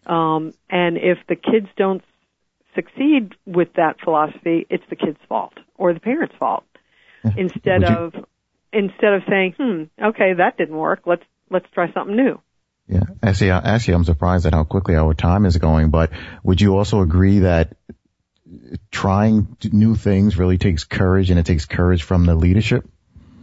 Um, 0.06 0.52
and 0.68 0.98
if 0.98 1.18
the 1.26 1.36
kids 1.36 1.68
don't 1.76 2.02
succeed 2.74 3.34
with 3.46 3.72
that 3.74 3.96
philosophy, 4.04 4.66
it's 4.68 4.84
the 4.90 4.96
kid's 4.96 5.18
fault 5.26 5.54
or 5.76 5.94
the 5.94 6.00
parents' 6.00 6.34
fault. 6.38 6.64
Instead 7.36 7.82
you- 7.82 7.96
of 7.96 8.14
instead 8.72 9.14
of 9.14 9.22
saying, 9.28 9.54
"Hmm, 9.58 9.84
okay, 10.00 10.34
that 10.34 10.58
didn't 10.58 10.76
work. 10.76 11.06
Let's 11.06 11.24
let's 11.50 11.68
try 11.70 11.90
something 11.92 12.14
new." 12.14 12.40
Yeah. 12.88 13.02
Actually, 13.22 13.50
actually, 13.50 13.94
I'm 13.94 14.04
surprised 14.04 14.46
at 14.46 14.54
how 14.54 14.64
quickly 14.64 14.96
our 14.96 15.14
time 15.14 15.44
is 15.44 15.56
going, 15.56 15.90
but 15.90 16.10
would 16.42 16.60
you 16.60 16.76
also 16.76 17.00
agree 17.00 17.40
that 17.40 17.76
trying 18.90 19.56
new 19.70 19.94
things 19.94 20.38
really 20.38 20.56
takes 20.56 20.84
courage 20.84 21.30
and 21.30 21.38
it 21.38 21.44
takes 21.44 21.66
courage 21.66 22.02
from 22.02 22.24
the 22.24 22.34
leadership? 22.34 22.88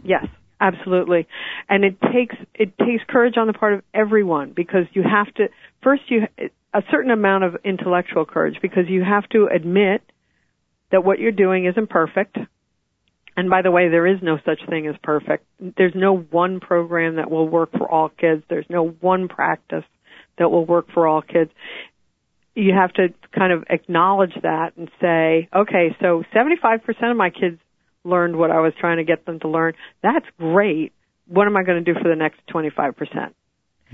Yes, 0.02 0.26
Absolutely. 0.60 1.28
And 1.68 1.84
it 1.84 2.00
takes, 2.00 2.34
it 2.54 2.78
takes 2.78 3.04
courage 3.08 3.36
on 3.36 3.46
the 3.46 3.52
part 3.52 3.74
of 3.74 3.82
everyone 3.92 4.52
because 4.52 4.86
you 4.92 5.02
have 5.02 5.32
to, 5.34 5.48
first 5.82 6.02
you, 6.08 6.26
a 6.72 6.82
certain 6.90 7.10
amount 7.10 7.44
of 7.44 7.56
intellectual 7.64 8.24
courage 8.24 8.58
because 8.62 8.88
you 8.88 9.04
have 9.04 9.28
to 9.30 9.48
admit 9.54 10.02
that 10.90 11.04
what 11.04 11.18
you're 11.18 11.32
doing 11.32 11.66
isn't 11.66 11.90
perfect. 11.90 12.38
And 13.36 13.50
by 13.50 13.62
the 13.62 13.70
way, 13.70 13.88
there 13.88 14.06
is 14.06 14.18
no 14.22 14.38
such 14.44 14.60
thing 14.68 14.86
as 14.86 14.94
perfect. 15.02 15.44
There's 15.60 15.94
no 15.94 16.16
one 16.16 16.58
program 16.60 17.16
that 17.16 17.30
will 17.30 17.48
work 17.48 17.70
for 17.72 17.90
all 17.90 18.08
kids. 18.08 18.42
There's 18.48 18.66
no 18.70 18.88
one 18.88 19.28
practice 19.28 19.84
that 20.38 20.50
will 20.50 20.64
work 20.64 20.86
for 20.92 21.06
all 21.06 21.20
kids. 21.20 21.50
You 22.54 22.72
have 22.72 22.92
to 22.94 23.08
kind 23.32 23.52
of 23.52 23.64
acknowledge 23.68 24.32
that 24.42 24.72
and 24.76 24.90
say, 25.00 25.48
okay, 25.54 25.94
so 26.00 26.24
75% 26.34 27.10
of 27.10 27.16
my 27.16 27.28
kids 27.28 27.58
learned 28.04 28.36
what 28.36 28.50
I 28.50 28.60
was 28.60 28.72
trying 28.78 28.96
to 28.96 29.04
get 29.04 29.26
them 29.26 29.40
to 29.40 29.48
learn. 29.48 29.74
That's 30.02 30.26
great. 30.38 30.92
What 31.26 31.46
am 31.46 31.56
I 31.56 31.64
going 31.64 31.84
to 31.84 31.92
do 31.92 31.98
for 32.00 32.08
the 32.08 32.16
next 32.16 32.40
25%? 32.48 32.96
percent 32.96 33.34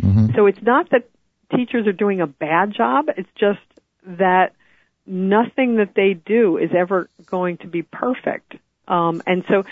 mm 0.00 0.14
hmm 0.14 0.26
So 0.36 0.46
it's 0.46 0.62
not 0.62 0.88
that 0.90 1.08
teachers 1.54 1.86
are 1.86 1.92
doing 1.92 2.20
a 2.20 2.26
bad 2.26 2.72
job. 2.72 3.06
It's 3.16 3.28
just 3.38 3.60
that 4.06 4.52
nothing 5.06 5.76
that 5.76 5.90
they 5.94 6.14
do 6.14 6.56
is 6.56 6.70
ever 6.76 7.10
going 7.26 7.58
to 7.58 7.66
be 7.66 7.82
perfect. 7.82 8.54
Um, 8.92 9.22
and 9.26 9.42
so 9.48 9.64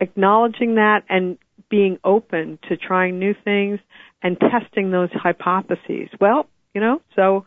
acknowledging 0.00 0.74
that 0.74 1.04
and 1.08 1.38
being 1.70 1.98
open 2.04 2.58
to 2.68 2.76
trying 2.76 3.18
new 3.18 3.34
things 3.44 3.80
and 4.22 4.38
testing 4.38 4.90
those 4.90 5.10
hypotheses. 5.12 6.08
Well, 6.20 6.46
you 6.74 6.80
know, 6.80 7.00
so 7.16 7.46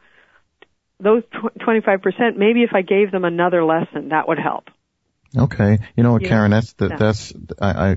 those 0.99 1.23
tw- 1.31 1.57
25%, 1.59 2.35
maybe 2.35 2.63
if 2.63 2.71
I 2.73 2.81
gave 2.81 3.11
them 3.11 3.25
another 3.25 3.63
lesson, 3.63 4.09
that 4.09 4.27
would 4.27 4.39
help. 4.39 4.69
Okay. 5.37 5.77
You 5.95 6.03
know 6.03 6.13
what, 6.13 6.23
Karen, 6.23 6.51
that's, 6.51 6.73
the, 6.73 6.89
that's, 6.89 7.33
I, 7.59 7.69
I, 7.69 7.95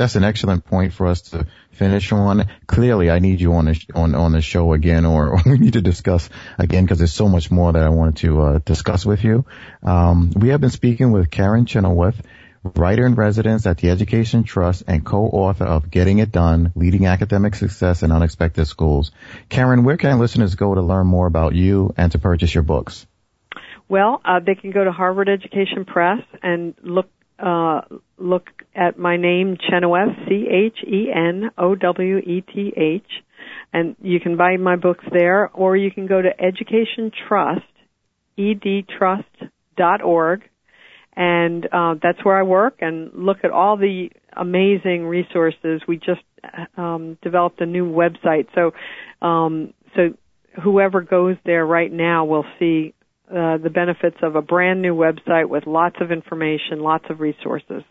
that's 0.00 0.16
an 0.16 0.24
excellent 0.24 0.64
point 0.64 0.94
for 0.94 1.08
us 1.08 1.20
to 1.20 1.46
finish 1.72 2.10
on. 2.10 2.46
Clearly, 2.66 3.10
I 3.10 3.18
need 3.18 3.38
you 3.38 3.52
on 3.52 3.66
the, 3.66 3.78
on, 3.94 4.14
on 4.14 4.32
the 4.32 4.40
show 4.40 4.72
again, 4.72 5.04
or, 5.04 5.28
or 5.34 5.42
we 5.46 5.58
need 5.58 5.74
to 5.74 5.82
discuss 5.82 6.30
again 6.58 6.84
because 6.84 6.96
there's 6.96 7.12
so 7.12 7.28
much 7.28 7.50
more 7.50 7.70
that 7.70 7.82
I 7.82 7.90
wanted 7.90 8.16
to, 8.16 8.40
uh, 8.40 8.58
discuss 8.64 9.04
with 9.04 9.22
you. 9.24 9.44
Um, 9.82 10.30
we 10.34 10.48
have 10.48 10.60
been 10.62 10.70
speaking 10.70 11.12
with 11.12 11.30
Karen 11.30 11.66
Chenoweth, 11.66 12.18
writer 12.62 13.04
in 13.04 13.14
residence 13.14 13.66
at 13.66 13.76
the 13.76 13.90
Education 13.90 14.44
Trust 14.44 14.84
and 14.86 15.04
co-author 15.04 15.66
of 15.66 15.90
Getting 15.90 16.18
It 16.18 16.32
Done, 16.32 16.72
Leading 16.74 17.04
Academic 17.04 17.54
Success 17.54 18.02
in 18.02 18.10
Unexpected 18.10 18.64
Schools. 18.64 19.12
Karen, 19.50 19.84
where 19.84 19.98
can 19.98 20.18
listeners 20.18 20.54
go 20.54 20.74
to 20.74 20.80
learn 20.80 21.06
more 21.06 21.26
about 21.26 21.54
you 21.54 21.92
and 21.98 22.10
to 22.12 22.18
purchase 22.18 22.54
your 22.54 22.62
books? 22.62 23.06
Well, 23.86 24.22
uh, 24.24 24.40
they 24.40 24.54
can 24.54 24.70
go 24.70 24.82
to 24.82 24.92
Harvard 24.92 25.28
Education 25.28 25.84
Press 25.84 26.22
and 26.42 26.72
look 26.82 27.10
uh, 27.42 27.80
look 28.18 28.48
at 28.74 28.98
my 28.98 29.16
name, 29.16 29.56
Chenoweth, 29.68 30.28
C-H-E-N-O-W-E-T-H, 30.28 30.82
and 33.72 33.96
you 34.02 34.20
can 34.20 34.36
buy 34.36 34.56
my 34.56 34.76
books 34.76 35.04
there, 35.12 35.48
or 35.48 35.76
you 35.76 35.90
can 35.90 36.06
go 36.06 36.20
to 36.20 36.28
Education 36.40 37.10
Trust, 37.28 37.62
edtrust.org, 38.38 40.42
and 41.16 41.66
uh, 41.72 41.94
that's 42.02 42.24
where 42.24 42.38
I 42.38 42.42
work, 42.42 42.78
and 42.80 43.10
look 43.14 43.38
at 43.44 43.50
all 43.50 43.76
the 43.76 44.10
amazing 44.36 45.06
resources. 45.06 45.82
We 45.86 45.96
just 45.96 46.22
um, 46.76 47.18
developed 47.22 47.60
a 47.60 47.66
new 47.66 47.84
website, 47.84 48.46
so 48.54 48.72
um, 49.26 49.74
so 49.96 50.14
whoever 50.62 51.02
goes 51.02 51.36
there 51.44 51.66
right 51.66 51.92
now 51.92 52.24
will 52.24 52.44
see 52.58 52.94
uh, 53.30 53.58
the 53.58 53.70
benefits 53.70 54.16
of 54.22 54.34
a 54.34 54.42
brand 54.42 54.82
new 54.82 54.94
website 54.94 55.48
with 55.48 55.66
lots 55.66 55.96
of 56.00 56.10
information, 56.10 56.80
lots 56.80 57.04
of 57.10 57.20
resources. 57.20 57.82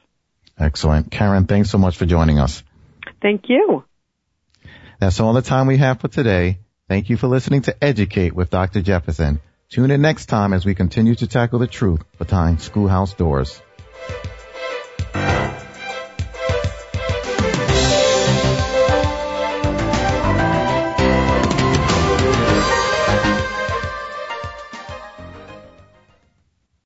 Excellent. 0.58 1.12
Karen, 1.12 1.46
thanks 1.46 1.70
so 1.70 1.78
much 1.78 1.98
for 1.98 2.06
joining 2.06 2.40
us. 2.40 2.62
Thank 3.22 3.44
you. 3.48 3.84
That's 5.00 5.20
all 5.20 5.34
the 5.34 5.42
time 5.42 5.68
we 5.68 5.78
have 5.78 6.02
for 6.02 6.10
today. 6.10 6.60
Thank 6.90 7.10
you 7.10 7.16
for 7.16 7.28
listening 7.28 7.62
to 7.64 7.84
Educate 7.84 8.36
with 8.36 8.50
Dr. 8.50 8.82
Jefferson. 8.82 9.40
Tune 9.70 9.92
in 9.92 10.02
next 10.02 10.26
time 10.26 10.52
as 10.52 10.66
we 10.66 10.76
continue 10.76 11.16
to 11.16 11.28
tackle 11.28 11.60
the 11.60 11.68
truth 11.68 12.02
behind 12.18 12.60
schoolhouse 12.60 13.14
doors. 13.14 13.62